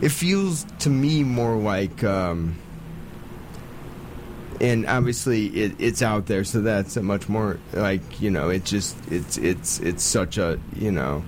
it 0.00 0.10
feels 0.10 0.64
to 0.80 0.90
me 0.90 1.22
more 1.24 1.56
like 1.56 2.02
um 2.04 2.56
and 4.60 4.86
obviously 4.86 5.46
it, 5.48 5.74
it's 5.78 6.02
out 6.02 6.26
there 6.26 6.44
so 6.44 6.60
that's 6.60 6.96
a 6.96 7.02
much 7.02 7.28
more 7.28 7.58
like 7.72 8.20
you 8.20 8.30
know 8.30 8.48
it 8.50 8.64
just 8.64 8.96
it's 9.10 9.38
it's 9.38 9.80
it's 9.80 10.02
such 10.04 10.38
a 10.38 10.58
you 10.76 10.92
know 10.92 11.24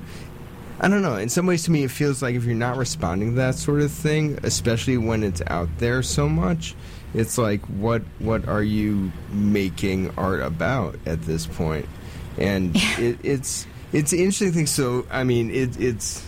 I 0.81 0.89
don't 0.89 1.03
know. 1.03 1.17
In 1.17 1.29
some 1.29 1.47
ways, 1.47 1.62
to 1.65 1.71
me, 1.71 1.85
it 1.85 1.91
feels 1.91 2.21
like 2.21 2.35
if 2.35 2.45
you're 2.45 2.55
not 2.55 2.77
responding 2.77 3.31
to 3.31 3.37
that 3.37 3.55
sort 3.55 3.81
of 3.81 3.93
thing, 3.93 4.39
especially 4.43 4.99
when 4.99 5.23
it's 5.23 5.41
out 5.47 5.69
there 5.79 6.03
so 6.03 6.29
much, 6.29 6.75
it's 7.15 7.39
like, 7.39 7.65
what 7.67 8.03
what 8.19 8.49
are 8.49 8.62
you 8.62 9.12
making 9.33 10.12
art 10.19 10.41
about 10.41 10.97
at 11.07 11.23
this 11.23 11.47
point? 11.47 11.87
And 12.39 12.72
it, 12.74 13.18
it's 13.22 13.66
it's 13.93 14.12
an 14.12 14.18
interesting 14.18 14.53
thing. 14.53 14.66
So, 14.66 15.07
I 15.11 15.24
mean, 15.24 15.51
it, 15.51 15.80
it's 15.80 16.24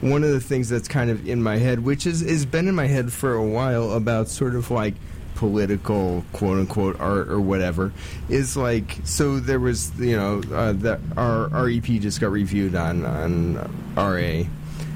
one 0.00 0.22
of 0.22 0.30
the 0.30 0.40
things 0.40 0.68
that's 0.68 0.88
kind 0.88 1.10
of 1.10 1.28
in 1.28 1.42
my 1.42 1.56
head, 1.56 1.84
which 1.84 2.06
is 2.06 2.20
has 2.20 2.46
been 2.46 2.68
in 2.68 2.74
my 2.74 2.86
head 2.86 3.12
for 3.12 3.34
a 3.34 3.44
while 3.44 3.92
about 3.92 4.28
sort 4.28 4.54
of 4.54 4.70
like 4.70 4.94
political 5.34 6.24
quote 6.32 6.58
unquote 6.58 7.00
art 7.00 7.28
or 7.28 7.40
whatever. 7.40 7.92
Is 8.28 8.56
like 8.56 8.98
so 9.04 9.40
there 9.40 9.60
was 9.60 9.92
you 9.98 10.16
know 10.16 10.42
uh, 10.52 10.72
that 10.74 11.00
our 11.16 11.52
our 11.52 11.68
EP 11.68 11.84
just 11.84 12.20
got 12.20 12.30
reviewed 12.30 12.74
on 12.74 13.04
on 13.04 13.56
RA 13.96 14.44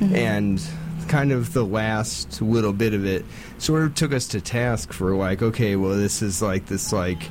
and 0.01 0.63
kind 1.09 1.33
of 1.33 1.53
the 1.53 1.65
last 1.65 2.41
little 2.41 2.73
bit 2.73 2.95
of 2.95 3.05
it 3.05 3.25
sort 3.59 3.83
of 3.83 3.95
took 3.95 4.13
us 4.13 4.29
to 4.29 4.41
task 4.41 4.93
for 4.93 5.15
like 5.15 5.43
okay 5.43 5.77
well 5.77 5.95
this 5.95 6.23
is 6.23 6.41
like 6.41 6.67
this 6.67 6.93
like 6.93 7.31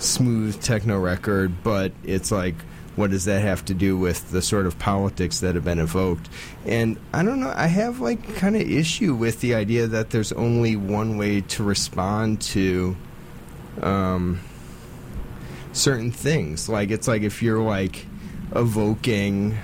smooth 0.00 0.60
techno 0.62 0.98
record 0.98 1.62
but 1.62 1.92
it's 2.04 2.30
like 2.32 2.54
what 2.96 3.10
does 3.10 3.26
that 3.26 3.40
have 3.40 3.64
to 3.64 3.72
do 3.72 3.96
with 3.96 4.30
the 4.30 4.42
sort 4.42 4.66
of 4.66 4.78
politics 4.78 5.40
that 5.40 5.54
have 5.54 5.64
been 5.64 5.78
evoked 5.78 6.28
and 6.66 6.98
i 7.12 7.22
don't 7.22 7.40
know 7.40 7.52
i 7.54 7.66
have 7.66 8.00
like 8.00 8.36
kind 8.36 8.56
of 8.56 8.62
issue 8.62 9.14
with 9.14 9.40
the 9.40 9.54
idea 9.54 9.86
that 9.86 10.10
there's 10.10 10.32
only 10.32 10.74
one 10.74 11.16
way 11.16 11.40
to 11.40 11.62
respond 11.62 12.40
to 12.40 12.96
um 13.82 14.40
certain 15.72 16.10
things. 16.10 16.68
Like 16.68 16.90
it's 16.90 17.08
like 17.08 17.22
if 17.22 17.42
you're 17.42 17.62
like 17.62 18.06
evoking 18.54 19.56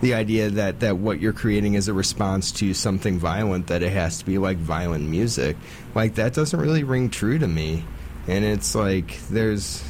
the 0.00 0.14
idea 0.14 0.48
that 0.48 0.80
that 0.80 0.96
what 0.96 1.20
you're 1.20 1.32
creating 1.34 1.74
is 1.74 1.88
a 1.88 1.92
response 1.92 2.52
to 2.52 2.72
something 2.72 3.18
violent 3.18 3.66
that 3.66 3.82
it 3.82 3.92
has 3.92 4.18
to 4.18 4.24
be 4.24 4.38
like 4.38 4.56
violent 4.56 5.08
music. 5.08 5.56
Like 5.94 6.14
that 6.14 6.32
doesn't 6.34 6.58
really 6.58 6.84
ring 6.84 7.10
true 7.10 7.38
to 7.38 7.48
me. 7.48 7.84
And 8.30 8.44
it's 8.44 8.74
like 8.74 9.18
there's 9.28 9.84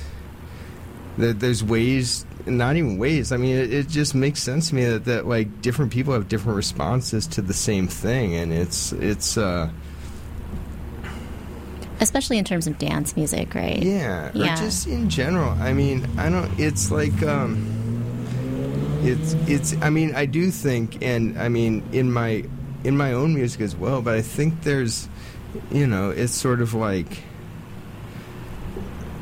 there, 1.17 1.33
there's 1.33 1.63
ways 1.63 2.25
not 2.47 2.77
even 2.77 2.99
ways. 2.99 3.33
I 3.33 3.37
mean, 3.37 3.57
it, 3.57 3.73
it, 3.73 3.89
just 3.89 4.15
makes 4.15 4.43
sense 4.43 4.71
to 4.71 4.75
me 4.75 4.85
that, 4.87 5.05
that 5.05 5.27
like 5.27 5.61
different 5.63 5.93
people 5.93 6.15
have 6.15 6.29
different 6.29 6.57
responses 6.57 7.27
to 7.29 7.43
the 7.43 7.55
same 7.55 7.87
thing, 7.87 8.35
and 8.35 8.53
it's 8.53 8.93
it's 8.93 9.37
uh, 9.37 9.71
especially 12.01 12.39
in 12.39 12.45
terms 12.45 12.67
of 12.67 12.79
dance 12.79 13.17
music, 13.17 13.55
right? 13.55 13.81
Yeah, 13.83 14.31
yeah. 14.35 14.55
or 14.55 14.57
just 14.57 14.87
in 14.87 15.09
general. 15.09 15.51
I 15.61 15.73
mean, 15.73 16.07
I 16.19 16.31
don't. 16.31 16.59
It's 16.59 16.91
like 16.91 17.23
um, 17.23 19.01
it's 19.03 19.35
it's. 19.47 19.75
I 19.83 19.91
mean, 19.91 20.15
I 20.15 20.27
do 20.27 20.51
think, 20.51 21.03
and 21.03 21.39
I 21.39 21.49
mean, 21.49 21.87
in 21.93 22.11
my 22.11 22.45
in 22.85 22.97
my 22.97 23.13
own 23.13 23.35
music 23.35 23.61
as 23.61 23.77
well. 23.77 24.03
But 24.03 24.15
I 24.15 24.23
think 24.23 24.63
there's, 24.63 25.09
you 25.71 25.87
know, 25.87 26.11
it's 26.11 26.33
sort 26.33 26.61
of 26.61 26.75
like. 26.75 27.25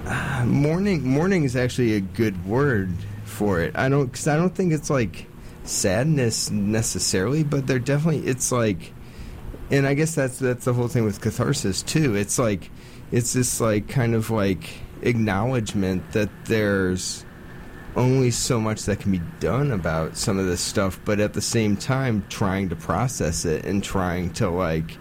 Uh, 0.08 0.42
mourning 0.46 1.06
mourning 1.06 1.44
is 1.44 1.54
actually 1.54 1.94
a 1.94 2.00
good 2.00 2.46
word 2.46 2.90
for 3.24 3.60
it. 3.60 3.76
I 3.76 3.90
don't 3.90 4.06
because 4.06 4.26
I 4.26 4.36
don't 4.36 4.54
think 4.54 4.72
it's 4.72 4.88
like 4.88 5.26
sadness 5.64 6.50
necessarily, 6.50 7.44
but 7.44 7.66
they're 7.66 7.78
definitely 7.78 8.26
it's 8.26 8.50
like, 8.50 8.94
and 9.70 9.86
I 9.86 9.92
guess 9.92 10.14
that's 10.14 10.38
that's 10.38 10.64
the 10.64 10.72
whole 10.72 10.88
thing 10.88 11.04
with 11.04 11.20
catharsis 11.20 11.82
too. 11.82 12.14
It's 12.14 12.38
like 12.38 12.70
it's 13.12 13.34
this 13.34 13.60
like 13.60 13.88
kind 13.88 14.14
of 14.14 14.30
like 14.30 14.70
acknowledgement 15.02 16.12
that 16.12 16.30
there's 16.46 17.26
only 17.94 18.30
so 18.30 18.58
much 18.58 18.84
that 18.84 19.00
can 19.00 19.12
be 19.12 19.20
done 19.40 19.72
about 19.72 20.16
some 20.16 20.38
of 20.38 20.46
this 20.46 20.62
stuff, 20.62 20.98
but 21.04 21.20
at 21.20 21.34
the 21.34 21.42
same 21.42 21.76
time 21.76 22.24
trying 22.30 22.70
to 22.70 22.76
process 22.76 23.44
it 23.44 23.66
and 23.66 23.84
trying 23.84 24.32
to 24.34 24.48
like 24.48 24.96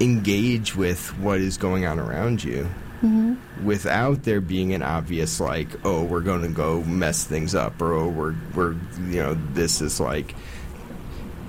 engage 0.00 0.74
with 0.74 1.08
what 1.18 1.40
is 1.40 1.58
going 1.58 1.84
on 1.84 1.98
around 1.98 2.42
you 2.42 2.66
mm-hmm. 3.02 3.64
without 3.64 4.24
there 4.24 4.40
being 4.40 4.72
an 4.74 4.82
obvious 4.82 5.40
like 5.40 5.68
oh 5.84 6.02
we're 6.04 6.20
going 6.20 6.42
to 6.42 6.48
go 6.48 6.82
mess 6.84 7.24
things 7.24 7.54
up 7.54 7.80
or 7.80 7.92
oh 7.92 8.08
we're 8.08 8.34
we're 8.54 8.72
you 9.08 9.22
know 9.22 9.34
this 9.52 9.80
is 9.80 10.00
like 10.00 10.34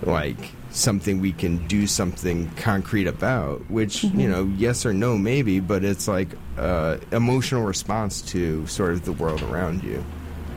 like 0.04 0.52
something 0.72 1.20
we 1.20 1.32
can 1.32 1.66
do 1.68 1.88
something 1.88 2.50
concrete 2.52 3.08
about 3.08 3.60
which 3.70 4.04
mm-hmm. 4.04 4.20
you 4.20 4.30
know 4.30 4.43
yes 4.58 4.86
or 4.86 4.93
no 4.93 5.18
maybe 5.18 5.60
but 5.60 5.84
it's 5.84 6.08
like 6.08 6.30
uh, 6.58 6.97
emotional 7.12 7.64
response 7.64 8.22
to 8.22 8.66
sort 8.68 8.91
of 8.91 9.06
the 9.06 9.14
world 9.14 9.41
around 9.43 9.84
you 9.84 10.04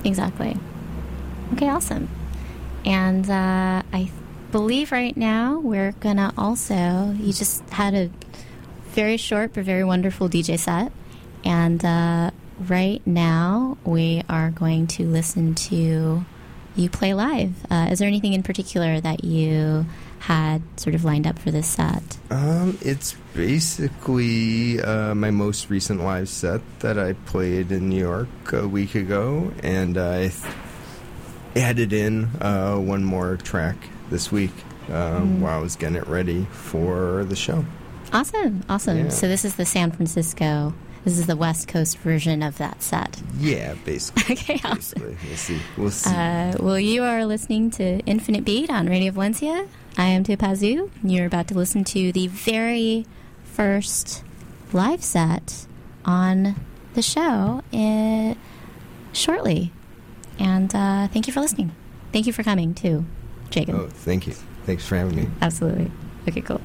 exactly 0.05 0.57
okay 1.55 1.69
awesome 1.69 2.09
and 2.85 3.31
uh, 3.31 3.83
i 3.93 4.11
believe 4.51 4.93
right 4.93 5.17
now 5.17 5.59
we're 5.59 5.93
gonna 5.93 6.33
also 6.37 7.15
you 7.19 7.33
just 7.33 7.69
had 7.71 7.95
a 7.95 8.11
very 8.93 9.17
short 9.17 9.55
but 9.55 9.65
very 9.65 9.85
wonderful 9.85 10.29
DJ 10.29 10.59
set. 10.59 10.93
And 11.45 11.85
uh, 11.85 12.31
right 12.69 13.05
now 13.07 13.79
we 13.85 14.23
are 14.29 14.51
going 14.51 14.87
to 14.89 15.05
listen 15.05 15.55
to 15.55 16.25
you 16.75 16.89
play 16.89 17.15
live. 17.15 17.55
Uh, 17.71 17.89
is 17.91 17.99
there 17.99 18.09
anything 18.09 18.33
in 18.33 18.43
particular 18.43 19.01
that 19.01 19.25
you 19.25 19.85
had 20.21 20.63
sort 20.79 20.95
of 20.95 21.05
lined 21.05 21.27
up 21.27 21.39
for 21.39 21.51
this 21.51 21.67
set? 21.67 22.03
Um, 22.31 22.79
it's 22.81 23.17
basically 23.35 24.81
uh, 24.81 25.15
my 25.15 25.31
most 25.31 25.69
recent 25.69 26.01
live 26.01 26.29
set 26.29 26.61
that 26.81 26.99
I 26.99 27.13
played 27.13 27.73
in 27.73 27.89
New 27.89 27.99
York 27.99 28.29
a 28.53 28.67
week 28.67 28.95
ago, 28.95 29.53
and 29.63 29.99
I 29.99 30.29
th- 30.29 30.55
added 31.57 31.93
in 31.93 32.25
uh, 32.41 32.77
one 32.77 33.05
more 33.05 33.37
track 33.37 33.77
this 34.11 34.33
week 34.33 34.53
mm. 34.87 35.41
while 35.41 35.59
I 35.59 35.63
was 35.63 35.77
getting 35.77 35.97
it 35.97 36.07
ready 36.07 36.47
for 36.53 37.25
the 37.25 37.37
show. 37.37 37.65
Awesome, 38.13 38.63
awesome. 38.69 38.99
Yeah. 38.99 39.09
So 39.09 39.29
this 39.29 39.45
is 39.45 39.57
the 39.57 39.65
San 39.65 39.91
Francisco. 39.91 40.75
This 41.05 41.19
is 41.19 41.27
the 41.27 41.37
West 41.37 41.67
Coast 41.67 41.99
version 41.99 42.43
of 42.43 42.59
that 42.59 42.83
set. 42.83 43.21
Yeah, 43.39 43.75
basically. 43.85 44.23
okay, 44.35 44.61
awesome. 44.65 45.03
Basically. 45.03 45.17
We'll 45.29 45.37
see. 45.37 45.61
We'll 45.77 45.91
see. 45.91 46.11
Uh, 46.15 46.53
well, 46.61 46.79
you 46.79 47.03
are 47.03 47.25
listening 47.25 47.71
to 47.73 47.99
Infinite 48.01 48.45
Beat 48.45 48.71
on 48.71 48.87
Radio 48.87 49.11
Valencia. 49.11 49.67
I 49.99 50.07
am 50.07 50.23
Tupazu. 50.25 50.91
You're 51.03 51.27
about 51.27 51.49
to 51.49 51.55
listen 51.55 51.85
to 51.85 52.13
the 52.13 52.29
very 52.29 53.07
first 53.45 54.23
live 54.73 55.03
set 55.03 55.67
on 56.05 56.55
the 56.95 57.03
show 57.03 57.63
in, 57.73 58.37
shortly. 59.13 59.73
And 60.39 60.75
uh, 60.75 61.09
thank 61.09 61.27
you 61.27 61.33
for 61.33 61.41
listening. 61.41 61.73
Thank 62.13 62.27
you 62.27 62.33
for 62.33 62.43
coming, 62.43 62.75
too, 62.75 63.05
Jacob. 63.51 63.75
Oh, 63.75 63.87
thank 63.89 64.27
you. 64.27 64.35
Thanks 64.67 64.87
for 64.87 64.97
having 64.97 65.17
me. 65.17 65.29
Absolutely. 65.41 65.91
Okay, 66.29 66.43
cool. 66.43 66.61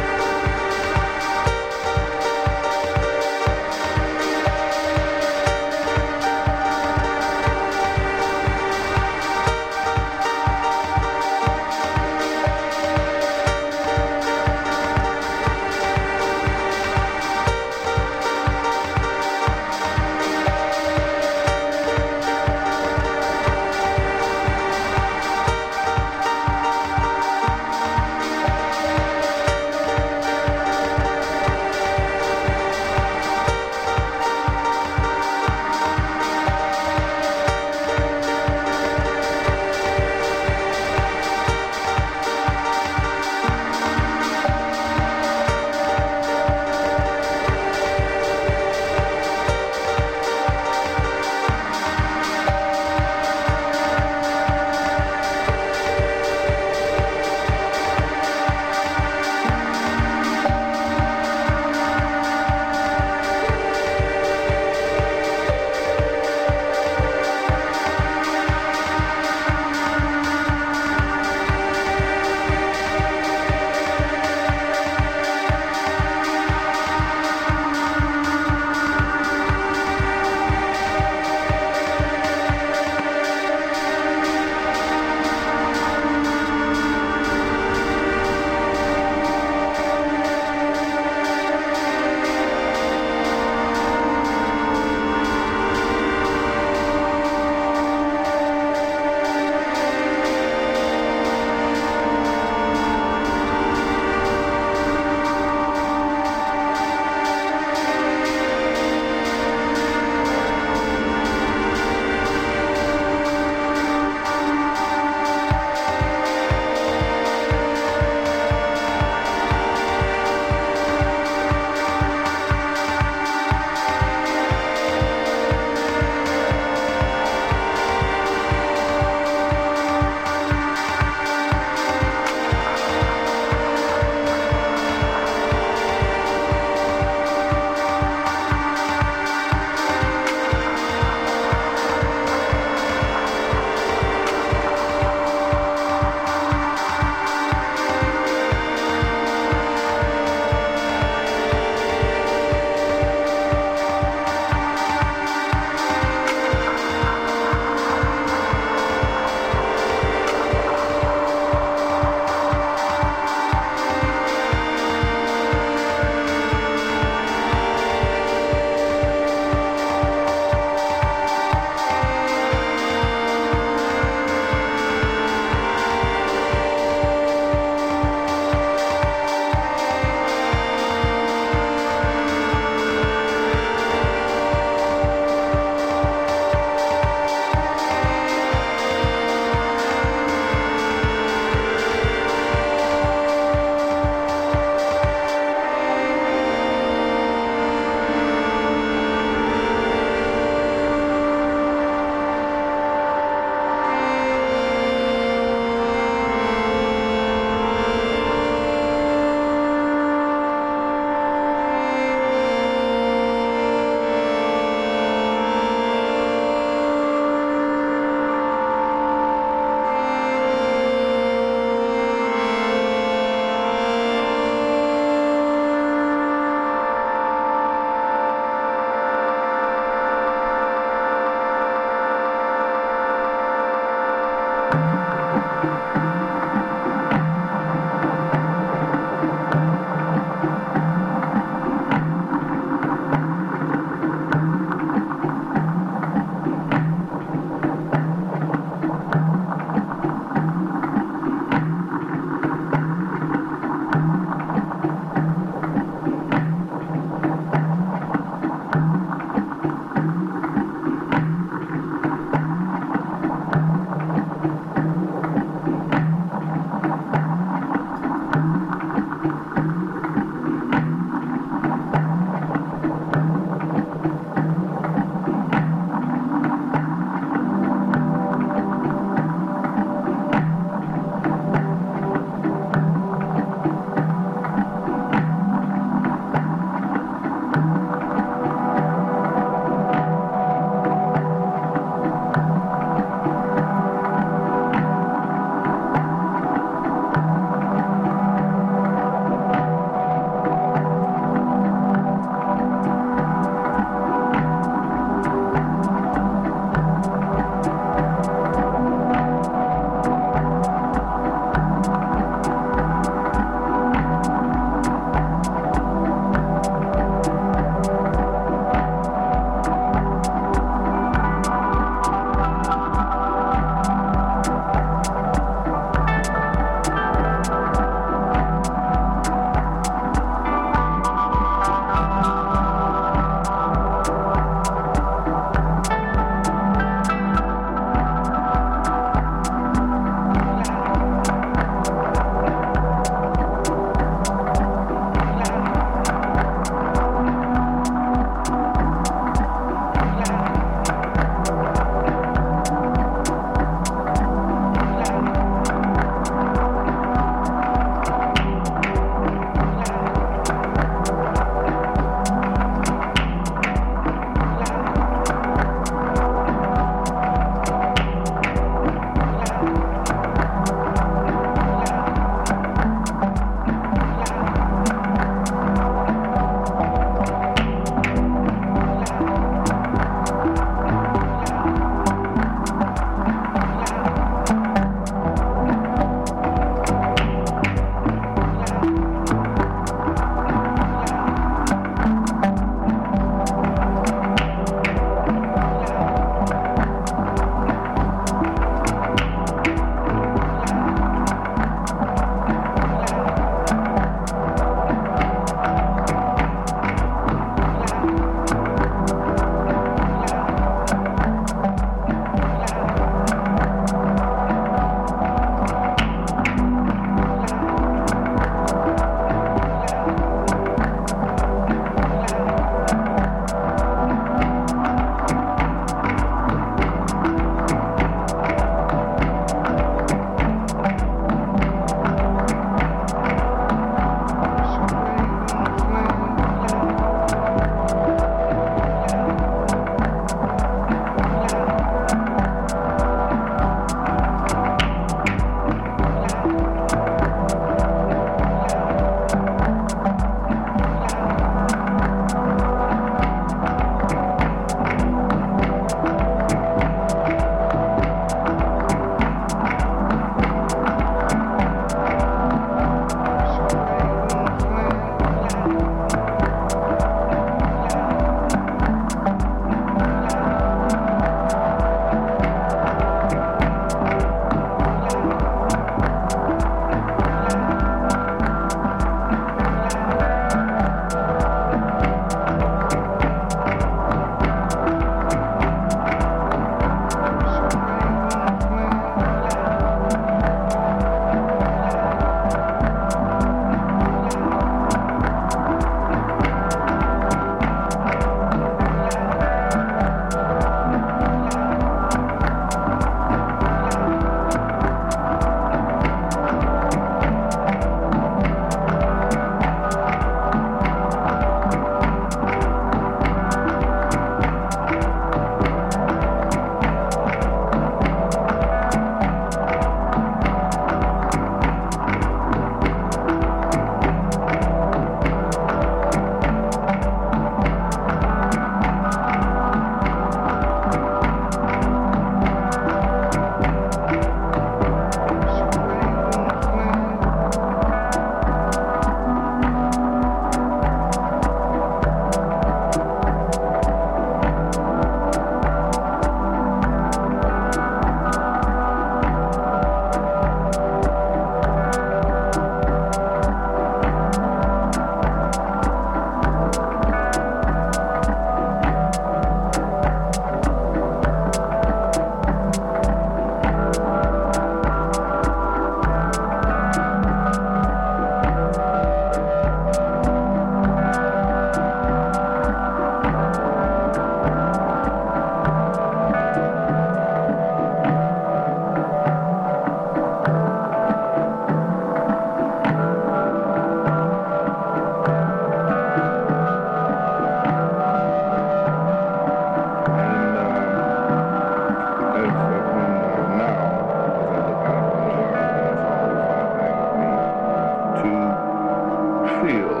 feel. 599.61 600.00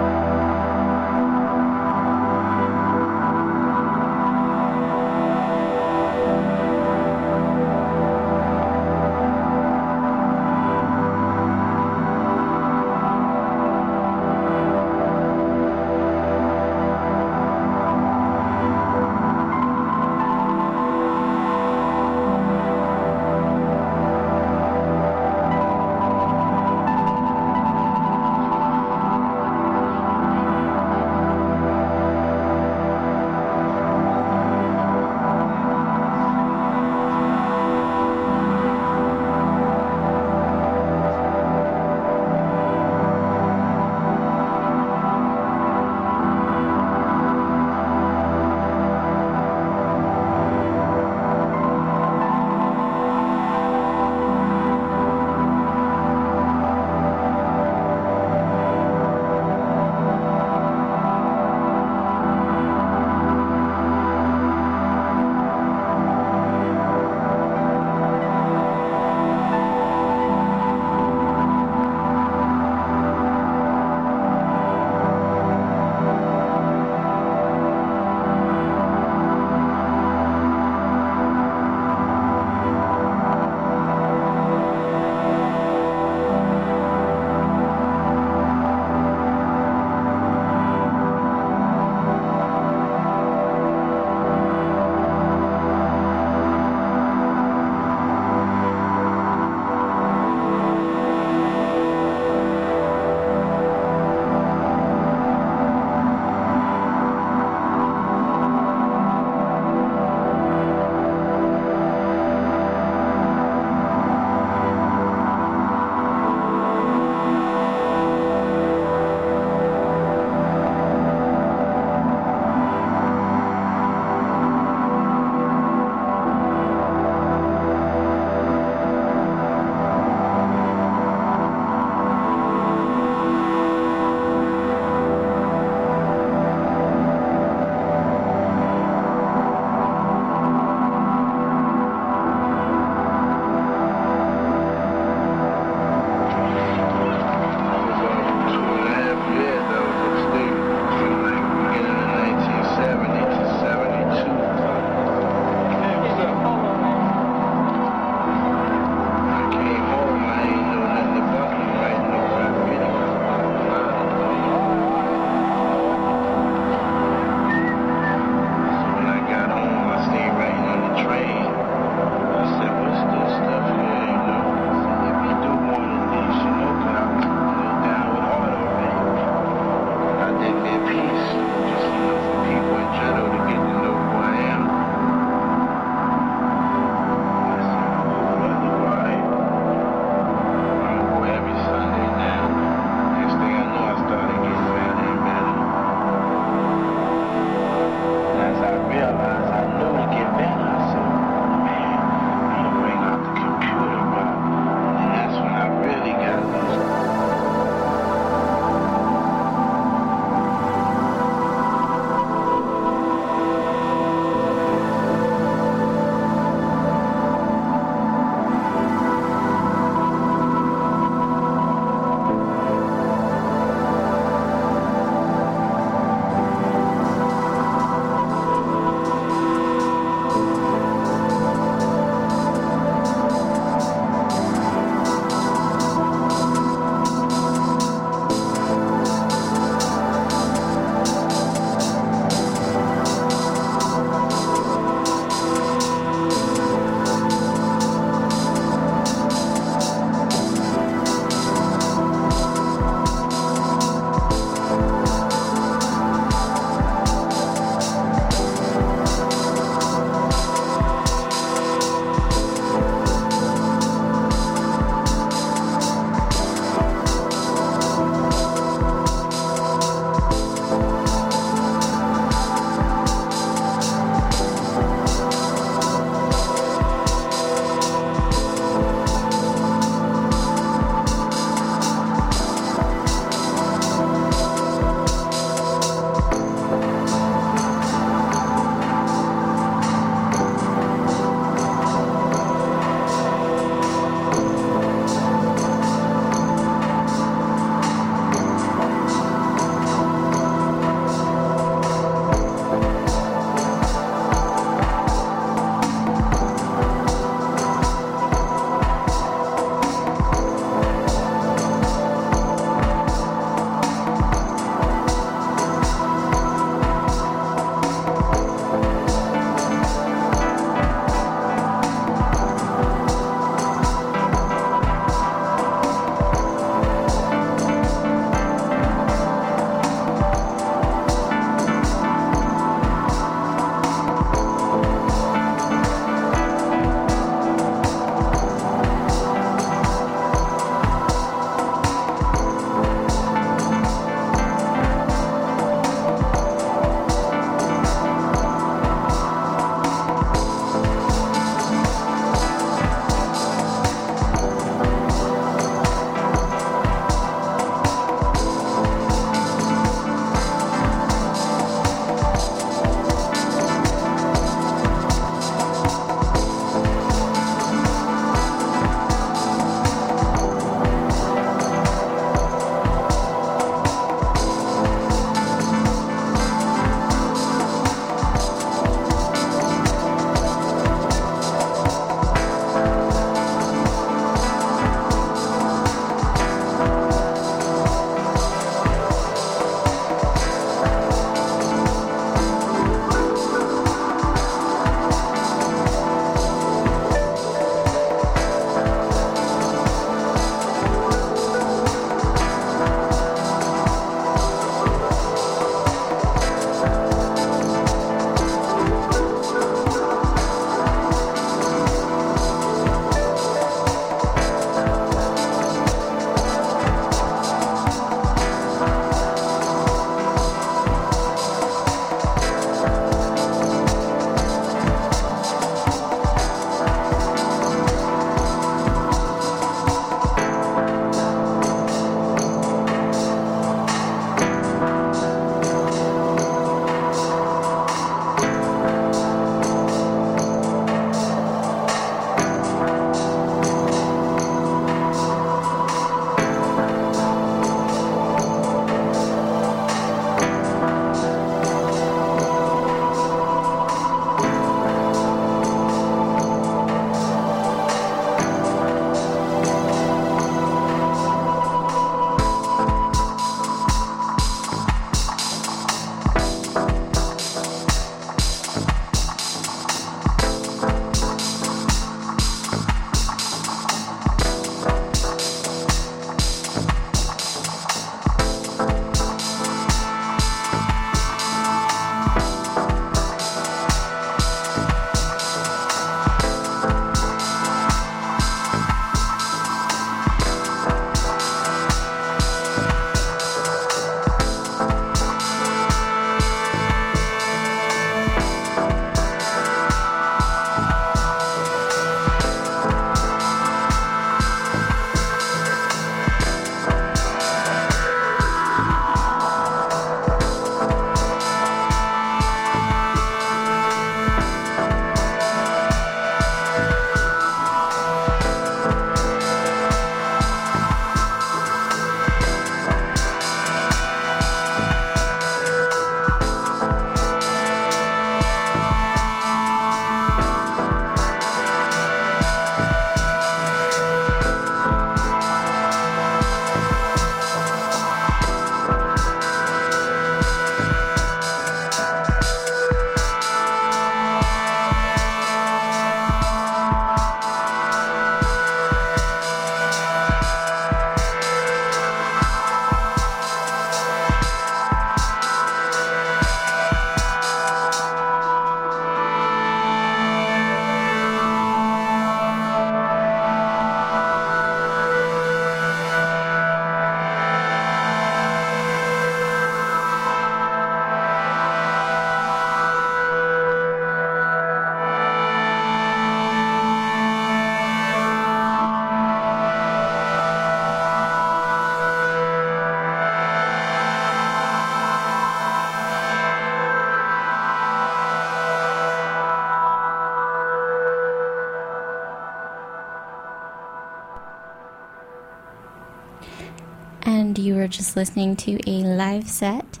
Were 597.86 597.90
just 597.90 598.16
listening 598.16 598.56
to 598.56 598.80
a 598.90 599.04
live 599.04 599.48
set 599.48 600.00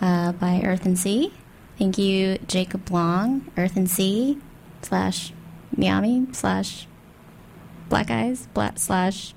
uh, 0.00 0.32
by 0.32 0.62
Earthen 0.64 0.96
Sea. 0.96 1.34
Thank 1.78 1.98
you, 1.98 2.38
Jacob 2.48 2.90
Long, 2.90 3.52
Earthen 3.58 3.86
Sea, 3.86 4.38
slash 4.80 5.34
Mi 5.76 5.86
Ami, 5.86 6.28
slash 6.32 6.86
Black 7.90 8.10
Eyes, 8.10 8.48
slash 8.76 9.34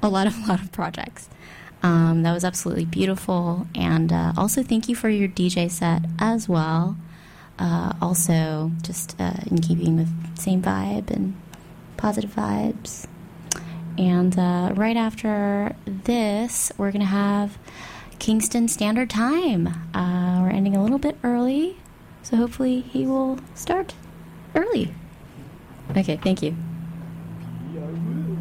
a 0.00 0.08
lot 0.08 0.28
of, 0.28 0.36
a 0.44 0.46
lot 0.48 0.62
of 0.62 0.70
projects. 0.70 1.28
Um, 1.82 2.22
that 2.22 2.32
was 2.32 2.44
absolutely 2.44 2.84
beautiful. 2.84 3.66
And 3.74 4.12
uh, 4.12 4.32
also, 4.36 4.62
thank 4.62 4.88
you 4.88 4.94
for 4.94 5.08
your 5.08 5.26
DJ 5.28 5.68
set 5.72 6.02
as 6.20 6.48
well. 6.48 6.96
Uh, 7.58 7.94
also, 8.00 8.70
just 8.80 9.20
uh, 9.20 9.32
in 9.50 9.60
keeping 9.60 9.96
with 9.96 10.38
same 10.38 10.62
vibe 10.62 11.10
and 11.10 11.34
positive 11.96 12.32
vibes. 12.32 13.08
And 13.98 14.38
uh, 14.38 14.70
right 14.76 14.96
after 14.96 15.74
this, 16.04 16.72
we're 16.76 16.90
going 16.90 17.00
to 17.00 17.06
have 17.06 17.58
Kingston 18.18 18.68
Standard 18.68 19.10
Time. 19.10 19.66
Uh, 19.94 20.40
we're 20.42 20.50
ending 20.50 20.76
a 20.76 20.82
little 20.82 20.98
bit 20.98 21.16
early, 21.22 21.78
so 22.22 22.36
hopefully 22.36 22.80
he 22.80 23.06
will 23.06 23.38
start 23.54 23.94
early. 24.54 24.94
Okay, 25.96 26.16
thank 26.22 26.42
you. 26.42 26.54